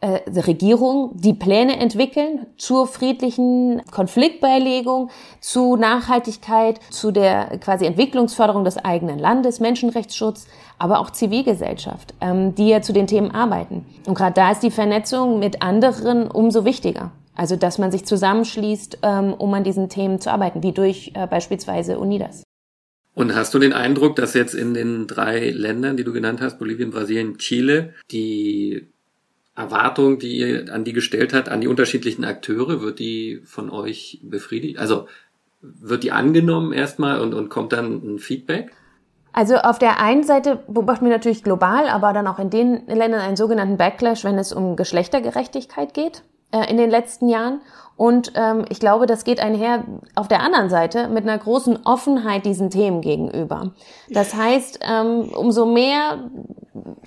[0.03, 8.77] äh, Regierung, die Pläne entwickeln zur friedlichen Konfliktbeilegung, zu Nachhaltigkeit, zu der quasi Entwicklungsförderung des
[8.77, 13.85] eigenen Landes, Menschenrechtsschutz, aber auch Zivilgesellschaft, ähm, die ja zu den Themen arbeiten.
[14.05, 17.11] Und gerade da ist die Vernetzung mit anderen umso wichtiger.
[17.35, 21.27] Also dass man sich zusammenschließt, ähm, um an diesen Themen zu arbeiten, wie durch äh,
[21.27, 22.43] beispielsweise UNIDAS.
[23.15, 26.59] Und hast du den Eindruck, dass jetzt in den drei Ländern, die du genannt hast,
[26.59, 28.92] Bolivien, Brasilien, Chile, die
[29.55, 34.19] Erwartung, die ihr an die gestellt hat, an die unterschiedlichen Akteure, wird die von euch
[34.23, 34.79] befriedigt?
[34.79, 35.07] Also
[35.61, 38.71] wird die angenommen erstmal und, und kommt dann ein Feedback?
[39.31, 43.21] Also auf der einen Seite beobachten wir natürlich global, aber dann auch in den Ländern
[43.21, 47.61] einen sogenannten Backlash, wenn es um Geschlechtergerechtigkeit geht äh, in den letzten Jahren.
[47.95, 49.83] Und ähm, ich glaube, das geht einher
[50.15, 53.71] auf der anderen Seite mit einer großen Offenheit diesen Themen gegenüber.
[54.09, 56.29] Das heißt, ähm, umso mehr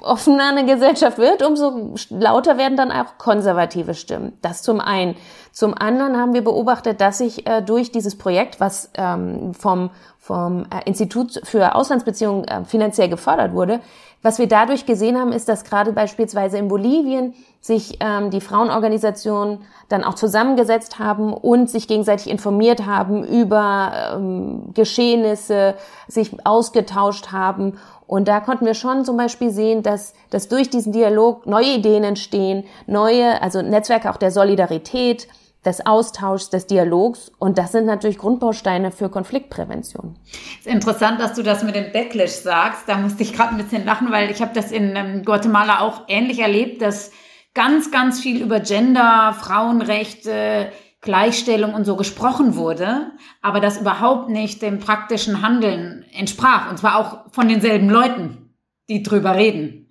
[0.01, 4.39] offener eine Gesellschaft wird, umso lauter werden dann auch konservative Stimmen.
[4.43, 5.17] Das zum einen.
[5.53, 10.65] Zum anderen haben wir beobachtet, dass sich äh, durch dieses Projekt, was ähm, vom, vom
[10.65, 13.81] äh, Institut für Auslandsbeziehungen äh, finanziell gefördert wurde,
[14.23, 17.35] was wir dadurch gesehen haben, ist, dass gerade beispielsweise in Bolivien
[17.67, 24.73] sich ähm, die Frauenorganisationen dann auch zusammengesetzt haben und sich gegenseitig informiert haben über ähm,
[24.75, 25.75] Geschehnisse,
[26.09, 27.79] sich ausgetauscht haben.
[28.07, 32.05] Und da konnten wir schon zum Beispiel sehen, dass, dass durch diesen Dialog neue Ideen
[32.05, 35.29] entstehen, neue, also Netzwerke auch der Solidarität,
[35.65, 37.33] des Austauschs, des Dialogs.
[37.39, 40.17] Und das sind natürlich Grundbausteine für Konfliktprävention.
[40.61, 42.85] Es ist interessant, dass du das mit dem Backlash sagst.
[42.87, 46.03] Da musste ich gerade ein bisschen lachen, weil ich habe das in ähm, Guatemala auch
[46.07, 47.11] ähnlich erlebt, dass
[47.57, 54.61] ganz, ganz viel über Gender, Frauenrechte, Gleichstellung und so gesprochen wurde, aber das überhaupt nicht
[54.61, 56.71] dem praktischen Handeln entsprach.
[56.71, 58.55] Und zwar auch von denselben Leuten,
[58.91, 59.89] die drüber reden.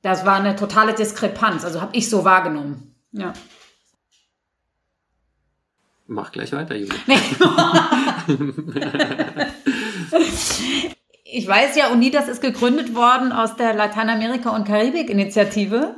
[0.00, 1.62] Das war eine totale Diskrepanz.
[1.64, 2.94] Also habe ich so wahrgenommen.
[3.12, 3.34] Ja.
[6.06, 6.94] Mach gleich weiter, Julia.
[11.24, 15.96] ich weiß ja, UNIDAS ist gegründet worden aus der Lateinamerika- und Karibik-Initiative.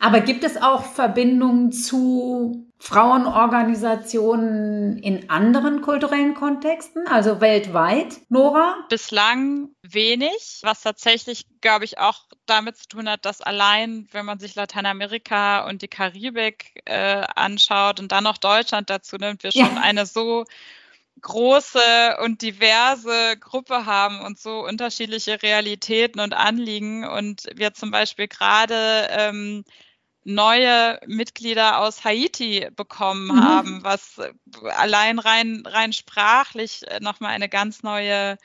[0.00, 8.76] Aber gibt es auch Verbindungen zu Frauenorganisationen in anderen kulturellen Kontexten, also weltweit, Nora?
[8.88, 14.38] Bislang wenig, was tatsächlich, glaube ich, auch damit zu tun hat, dass allein, wenn man
[14.38, 19.74] sich Lateinamerika und die Karibik äh, anschaut und dann noch Deutschland dazu nimmt, wir schon
[19.74, 19.80] ja.
[19.82, 20.44] eine so
[21.20, 28.28] große und diverse Gruppe haben und so unterschiedliche Realitäten und Anliegen und wir zum Beispiel
[28.28, 29.64] gerade ähm,
[30.28, 33.44] neue Mitglieder aus Haiti bekommen mhm.
[33.44, 34.20] haben, was
[34.76, 38.36] allein rein, rein sprachlich nochmal eine ganz neue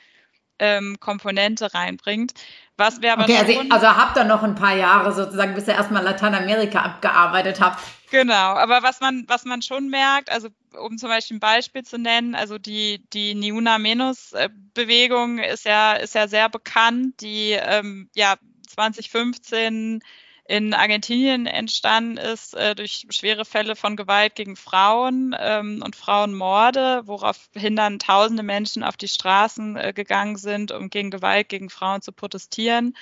[0.58, 2.32] ähm, Komponente reinbringt.
[2.78, 5.74] Was wir aber okay, also, also habt ihr noch ein paar Jahre sozusagen, bis ihr
[5.74, 7.80] erstmal Lateinamerika abgearbeitet habt.
[8.10, 11.98] Genau, aber was man, was man schon merkt, also um zum Beispiel ein Beispiel zu
[11.98, 14.32] nennen, also die, die Niuna Menos
[14.72, 18.36] Bewegung ist ja, ist ja sehr bekannt, die ähm, ja
[18.68, 20.00] 2015
[20.46, 27.02] in Argentinien entstanden ist äh, durch schwere Fälle von Gewalt gegen Frauen ähm, und Frauenmorde,
[27.06, 32.02] woraufhin dann tausende Menschen auf die Straßen äh, gegangen sind, um gegen Gewalt gegen Frauen
[32.02, 32.94] zu protestieren.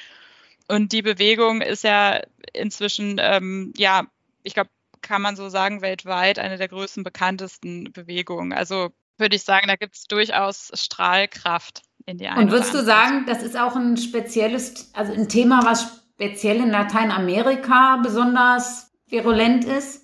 [0.68, 2.20] Und die Bewegung ist ja
[2.53, 4.07] inzwischen, ähm, ja,
[4.45, 4.70] ich glaube,
[5.01, 8.53] kann man so sagen, weltweit eine der größten, bekanntesten Bewegungen.
[8.53, 12.84] Also würde ich sagen, da gibt es durchaus Strahlkraft in die eine Und würdest du
[12.84, 19.64] sagen, das ist auch ein spezielles, also ein Thema, was speziell in Lateinamerika besonders virulent
[19.64, 20.02] ist?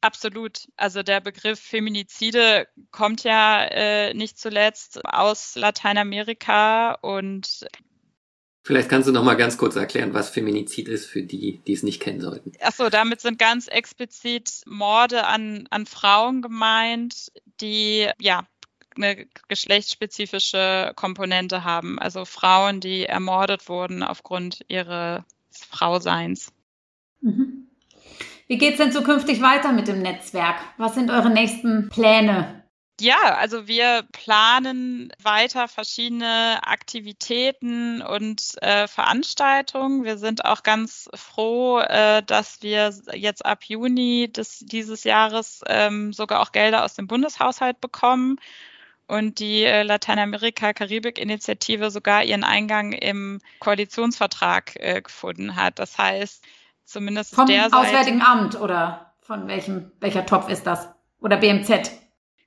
[0.00, 0.68] Absolut.
[0.76, 7.66] Also der Begriff Feminizide kommt ja äh, nicht zuletzt aus Lateinamerika und
[8.64, 11.82] Vielleicht kannst du noch mal ganz kurz erklären, was Feminizid ist für die, die es
[11.82, 12.52] nicht kennen sollten.
[12.60, 18.46] Achso, damit sind ganz explizit Morde an, an Frauen gemeint, die ja
[18.96, 21.98] eine geschlechtsspezifische Komponente haben.
[21.98, 26.52] Also Frauen, die ermordet wurden aufgrund ihres Frauseins.
[27.20, 27.68] Mhm.
[28.46, 30.56] Wie geht es denn zukünftig weiter mit dem Netzwerk?
[30.76, 32.62] Was sind eure nächsten Pläne?
[33.00, 40.04] Ja, also wir planen weiter verschiedene Aktivitäten und äh, Veranstaltungen.
[40.04, 46.12] Wir sind auch ganz froh, äh, dass wir jetzt ab Juni des, dieses Jahres ähm,
[46.12, 48.36] sogar auch Gelder aus dem Bundeshaushalt bekommen
[49.12, 55.78] und die äh, Lateinamerika-Karibik-Initiative sogar ihren Eingang im Koalitionsvertrag äh, gefunden hat.
[55.78, 56.42] Das heißt,
[56.86, 60.88] zumindest vom der Seite, Auswärtigen Amt oder von welchem welcher Topf ist das?
[61.20, 61.92] Oder BMZ?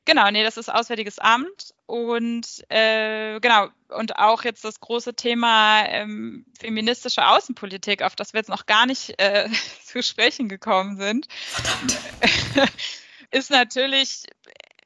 [0.05, 5.85] Genau, nee, das ist Auswärtiges Amt und äh, genau und auch jetzt das große Thema
[5.85, 9.47] ähm, feministische Außenpolitik, auf das wir jetzt noch gar nicht äh,
[9.83, 11.99] zu sprechen gekommen sind, Verdammt.
[13.31, 14.23] ist natürlich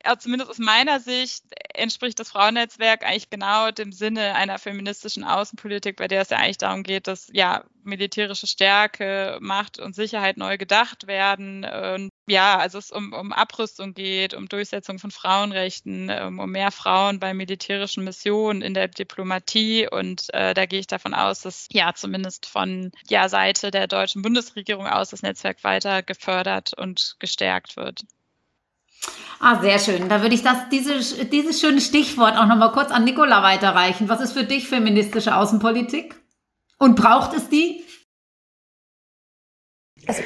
[0.09, 1.43] also zumindest aus meiner Sicht
[1.75, 6.57] entspricht das Frauennetzwerk eigentlich genau dem Sinne einer feministischen Außenpolitik, bei der es ja eigentlich
[6.57, 11.63] darum geht, dass ja militärische Stärke, Macht und Sicherheit neu gedacht werden.
[11.63, 16.71] Und ja, also es um, um Abrüstung geht, um Durchsetzung von Frauenrechten, um, um mehr
[16.71, 19.87] Frauen bei militärischen Missionen in der Diplomatie.
[19.89, 24.23] Und äh, da gehe ich davon aus, dass ja zumindest von ja, Seite der deutschen
[24.23, 28.01] Bundesregierung aus das Netzwerk weiter gefördert und gestärkt wird.
[29.39, 30.09] Ah, sehr schön.
[30.09, 34.09] Da würde ich das, diese, dieses schöne Stichwort auch nochmal kurz an Nicola weiterreichen.
[34.09, 36.15] Was ist für dich feministische Außenpolitik?
[36.77, 37.83] Und braucht es die?
[40.05, 40.21] Es,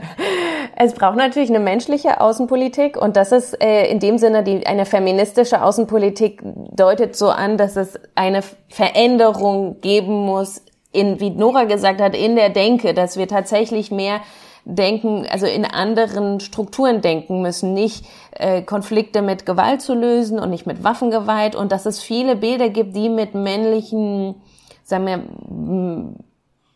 [0.76, 4.86] es, braucht natürlich eine menschliche Außenpolitik und das ist äh, in dem Sinne die eine
[4.86, 12.00] feministische Außenpolitik deutet so an, dass es eine Veränderung geben muss in wie Nora gesagt
[12.00, 14.20] hat in der Denke, dass wir tatsächlich mehr
[14.64, 20.50] denken, also in anderen Strukturen denken müssen, nicht äh, Konflikte mit Gewalt zu lösen und
[20.50, 24.36] nicht mit Waffengewalt und dass es viele Bilder gibt, die mit männlichen,
[24.84, 26.16] sagen wir,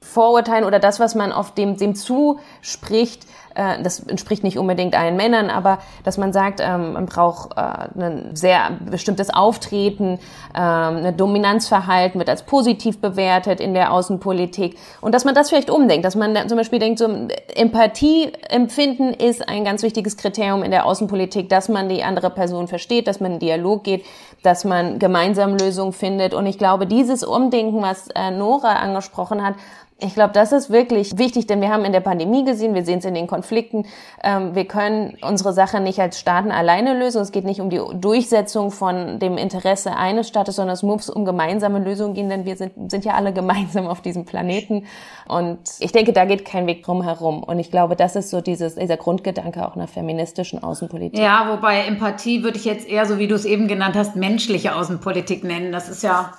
[0.00, 3.26] Vorurteilen oder das, was man auf dem, dem zuspricht,
[3.56, 8.00] äh, das entspricht nicht unbedingt allen Männern, aber dass man sagt, ähm, man braucht äh,
[8.00, 10.18] ein sehr bestimmtes Auftreten,
[10.54, 14.76] ähm, eine Dominanzverhalten wird als positiv bewertet in der Außenpolitik.
[15.00, 17.08] Und dass man das vielleicht umdenkt, dass man zum Beispiel denkt, so
[17.54, 22.68] Empathie empfinden ist ein ganz wichtiges Kriterium in der Außenpolitik, dass man die andere Person
[22.68, 24.04] versteht, dass man in Dialog geht,
[24.42, 26.34] dass man gemeinsam Lösungen findet.
[26.34, 29.54] Und ich glaube, dieses Umdenken, was äh, Nora angesprochen hat,
[29.98, 32.98] ich glaube, das ist wirklich wichtig, denn wir haben in der Pandemie gesehen, wir sehen
[32.98, 33.45] es in den Konflikten,
[34.22, 37.22] ähm, wir können unsere Sache nicht als Staaten alleine lösen.
[37.22, 41.24] Es geht nicht um die Durchsetzung von dem Interesse eines Staates, sondern es muss um
[41.24, 44.86] gemeinsame Lösungen gehen, denn wir sind, sind ja alle gemeinsam auf diesem Planeten.
[45.28, 47.42] Und ich denke, da geht kein Weg drum herum.
[47.42, 51.18] Und ich glaube, das ist so dieses, dieser Grundgedanke auch einer feministischen Außenpolitik.
[51.18, 54.74] Ja, wobei Empathie würde ich jetzt eher, so wie du es eben genannt hast, menschliche
[54.74, 55.72] Außenpolitik nennen.
[55.72, 56.32] Das ist ja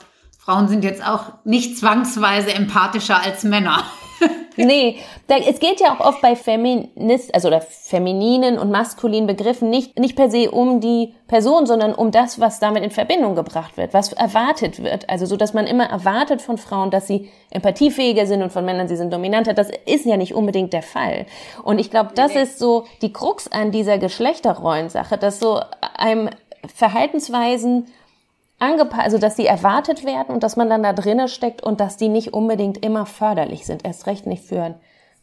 [0.48, 3.84] Frauen sind jetzt auch nicht zwangsweise empathischer als Männer.
[4.56, 4.96] nee,
[5.28, 10.00] da, es geht ja auch oft bei Feminist, also oder femininen und maskulinen Begriffen nicht,
[10.00, 13.94] nicht per se um die Person, sondern um das, was damit in Verbindung gebracht wird,
[13.94, 15.10] was erwartet wird.
[15.10, 18.88] Also so, dass man immer erwartet von Frauen, dass sie empathiefähiger sind und von Männern,
[18.88, 19.54] sie sind dominanter.
[19.54, 21.26] Das ist ja nicht unbedingt der Fall.
[21.62, 22.44] Und ich glaube, das nee.
[22.44, 25.60] ist so die Krux an dieser Geschlechterrollensache, dass so
[25.98, 26.30] einem
[26.74, 27.88] Verhaltensweisen
[28.60, 31.98] angepasst, also dass sie erwartet werden und dass man dann da drinnen steckt und dass
[31.98, 33.86] die nicht unbedingt immer förderlich sind.
[33.86, 34.76] Erst recht nicht für,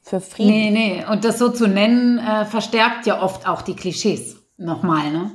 [0.03, 0.51] für Frieden.
[0.51, 1.05] Nee, nee.
[1.11, 5.31] Und das so zu nennen, äh, verstärkt ja oft auch die Klischees nochmal, ne?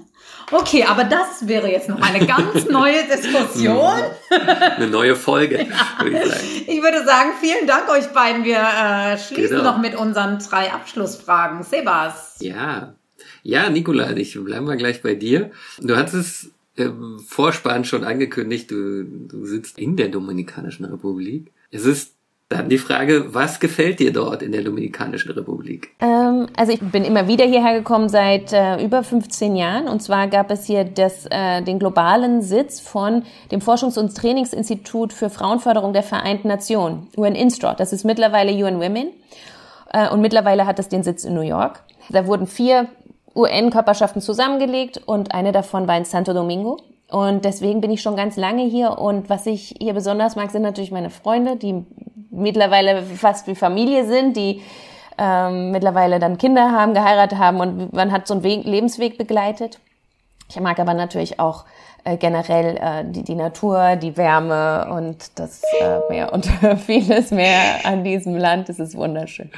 [0.52, 3.92] Okay, aber das wäre jetzt noch eine ganz neue Diskussion.
[4.78, 5.68] Eine neue Folge,
[6.02, 6.48] würde ich sagen.
[6.66, 8.44] Ich würde sagen, vielen Dank euch beiden.
[8.44, 9.72] Wir äh, schließen Genau.
[9.74, 11.62] noch mit unseren drei Abschlussfragen.
[11.64, 12.38] Sebas.
[12.40, 12.94] Ja,
[13.44, 15.52] ja, Nikola, ich bleiben wir gleich bei dir.
[15.80, 16.50] Du hast es
[17.26, 21.52] Vorspann schon angekündigt, du, du sitzt in der Dominikanischen Republik.
[21.72, 22.16] Es ist
[22.50, 25.92] dann die Frage, was gefällt dir dort in der Dominikanischen Republik?
[26.00, 29.88] Ähm, also ich bin immer wieder hierher gekommen seit äh, über 15 Jahren.
[29.88, 35.14] Und zwar gab es hier das, äh, den globalen Sitz von dem Forschungs- und Trainingsinstitut
[35.14, 37.76] für Frauenförderung der Vereinten Nationen, UN-Instro.
[37.78, 39.10] Das ist mittlerweile UN Women.
[39.94, 41.84] Äh, und mittlerweile hat es den Sitz in New York.
[42.10, 42.88] Da wurden vier
[43.40, 46.78] UN-Körperschaften zusammengelegt und eine davon war in Santo Domingo.
[47.10, 49.00] Und deswegen bin ich schon ganz lange hier.
[49.00, 51.84] Und was ich hier besonders mag, sind natürlich meine Freunde, die
[52.30, 54.62] mittlerweile fast wie Familie sind, die
[55.18, 59.80] ähm, mittlerweile dann Kinder haben, geheiratet haben und man hat so einen Weg, Lebensweg begleitet.
[60.50, 61.66] Ich mag aber natürlich auch
[62.06, 66.46] äh, generell äh, die, die Natur, die Wärme und das äh, Meer und
[66.86, 68.70] vieles mehr an diesem Land.
[68.70, 69.52] Es ist wunderschön.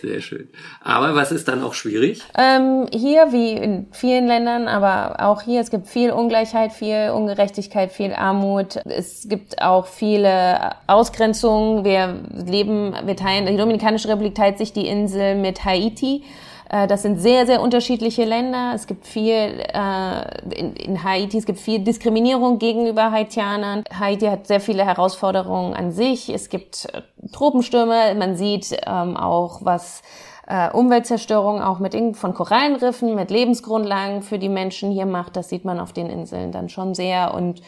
[0.00, 0.48] Sehr schön.
[0.80, 2.22] Aber was ist dann auch schwierig?
[2.38, 7.90] Ähm, hier, wie in vielen Ländern, aber auch hier, es gibt viel Ungleichheit, viel Ungerechtigkeit,
[7.90, 8.76] viel Armut.
[8.84, 11.84] Es gibt auch viele Ausgrenzungen.
[11.84, 16.22] Wir leben, wir teilen, die Dominikanische Republik teilt sich die Insel mit Haiti.
[16.68, 18.72] Äh, Das sind sehr, sehr unterschiedliche Länder.
[18.74, 23.84] Es gibt viel äh, in, in Haiti, es gibt viel Diskriminierung gegenüber Haitianern.
[23.98, 26.28] Haiti hat sehr viele Herausforderungen an sich.
[26.28, 27.02] Es gibt äh,
[27.32, 28.14] Tropenstürme.
[28.16, 30.02] Man sieht ähm, auch, was
[30.46, 35.36] äh, Umweltzerstörung auch mit von Korallenriffen, mit Lebensgrundlagen für die Menschen hier macht.
[35.36, 37.34] Das sieht man auf den Inseln dann schon sehr.
[37.34, 37.60] Und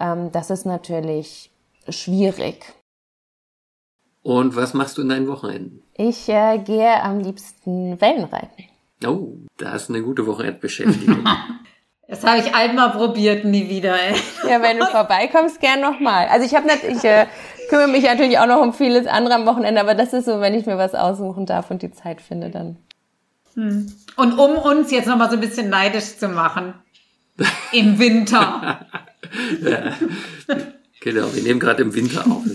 [0.00, 1.50] ähm, das ist natürlich
[1.88, 2.74] schwierig.
[4.22, 5.82] Und was machst du in deinen Wochenenden?
[5.94, 8.64] Ich äh, gehe am liebsten Wellenreiten.
[9.04, 11.24] Oh, da ist eine gute Wochenendbeschäftigung.
[12.08, 13.94] Das habe ich einmal probiert, nie wieder.
[13.94, 14.14] Ey.
[14.46, 16.26] Ja, wenn du vorbeikommst, gern nochmal.
[16.28, 17.26] Also ich habe natürlich, ich äh,
[17.70, 20.52] kümmere mich natürlich auch noch um vieles andere am Wochenende, aber das ist so, wenn
[20.52, 22.76] ich mir was aussuchen darf und die Zeit finde, dann.
[23.54, 26.74] Und um uns jetzt nochmal so ein bisschen neidisch zu machen.
[27.72, 28.86] Im Winter.
[31.02, 32.44] Genau, wir nehmen gerade im Winter auf.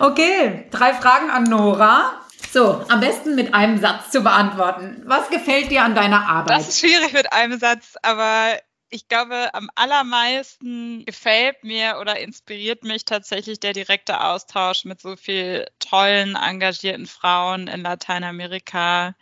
[0.00, 2.20] Okay, drei Fragen an Nora.
[2.52, 5.02] So, am besten mit einem Satz zu beantworten.
[5.06, 6.58] Was gefällt dir an deiner Arbeit?
[6.58, 8.58] Das ist schwierig mit einem Satz, aber
[8.90, 15.16] ich glaube, am allermeisten gefällt mir oder inspiriert mich tatsächlich der direkte Austausch mit so
[15.16, 19.14] viel tollen, engagierten Frauen in Lateinamerika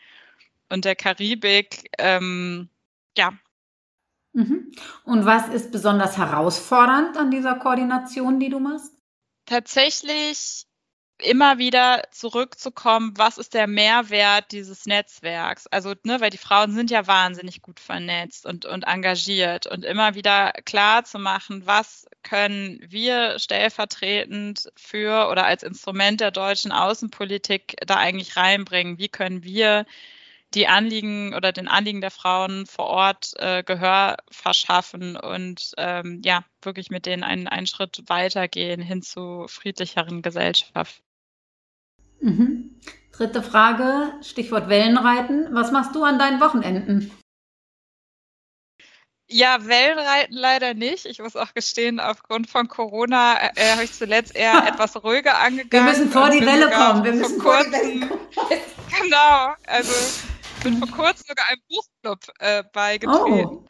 [0.69, 1.91] und der Karibik.
[1.99, 2.69] Ähm,
[3.17, 3.33] ja.
[5.05, 8.93] Und was ist besonders herausfordernd an dieser Koordination, die du machst?
[9.47, 10.67] tatsächlich
[11.19, 15.69] immer wieder zurückzukommen, was ist der Mehrwert dieses Netzwerks?
[15.69, 20.15] Also, ne, weil die Frauen sind ja wahnsinnig gut vernetzt und, und engagiert und immer
[20.17, 27.77] wieder klar zu machen, was können wir stellvertretend für oder als Instrument der deutschen Außenpolitik
[27.87, 28.99] da eigentlich reinbringen?
[28.99, 29.87] Wie können wir
[30.55, 36.45] die Anliegen oder den Anliegen der Frauen vor Ort äh, Gehör verschaffen und ähm, ja,
[36.63, 41.03] wirklich mit denen einen, einen Schritt weitergehen hin zu friedlicheren Gesellschaft.
[42.21, 42.81] Mhm.
[43.13, 45.49] Dritte Frage, Stichwort Wellenreiten.
[45.53, 47.11] Was machst du an deinen Wochenenden?
[49.29, 51.07] Ja, Wellenreiten leider nicht.
[51.07, 55.41] Ich muss auch gestehen, aufgrund von Corona äh, habe ich zuletzt eher etwas ruhiger Wir
[55.41, 55.87] angegangen.
[55.87, 57.05] müssen vor die Welle kommen.
[57.05, 58.21] Wir müssen vor die Welle kommen.
[59.03, 59.91] Genau, also
[60.63, 63.59] bin vor kurzem sogar einem Buchclub äh, beigetreten.
[63.59, 63.67] Oh.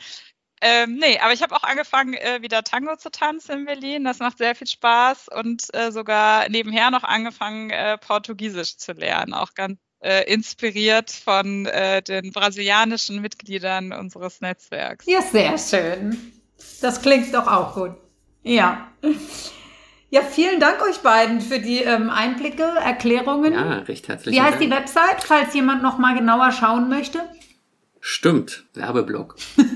[0.61, 4.05] Ähm, nee, aber ich habe auch angefangen, äh, wieder Tango zu tanzen in Berlin.
[4.05, 9.35] Das macht sehr viel Spaß und äh, sogar nebenher noch angefangen, äh, Portugiesisch zu lernen.
[9.35, 15.07] Auch ganz äh, inspiriert von äh, den brasilianischen Mitgliedern unseres Netzwerks.
[15.07, 16.33] Ja, sehr schön.
[16.81, 17.97] Das klingt doch auch gut.
[18.45, 18.93] Ja.
[20.13, 23.55] Ja, vielen Dank euch beiden für die ähm, Einblicke, Erklärungen.
[23.55, 24.35] Ja, recht herzlich.
[24.35, 27.27] Wie heißt die Website, falls jemand noch mal genauer schauen möchte?
[27.99, 29.37] Stimmt, Werbeblock.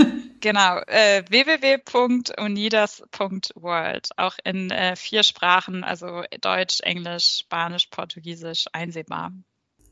[0.41, 9.32] Genau, äh, www.unidas.world, auch in äh, vier Sprachen, also Deutsch, Englisch, Spanisch, Portugiesisch, einsehbar.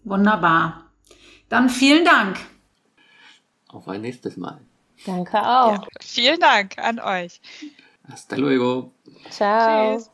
[0.05, 0.93] Wunderbar.
[1.49, 2.39] Dann vielen Dank.
[3.69, 4.61] Auf ein nächstes Mal.
[5.07, 5.73] Danke auch.
[5.73, 7.41] Ja, vielen Dank an euch.
[8.09, 8.93] Hasta luego.
[9.31, 9.97] Ciao.
[9.97, 10.14] Tschüss.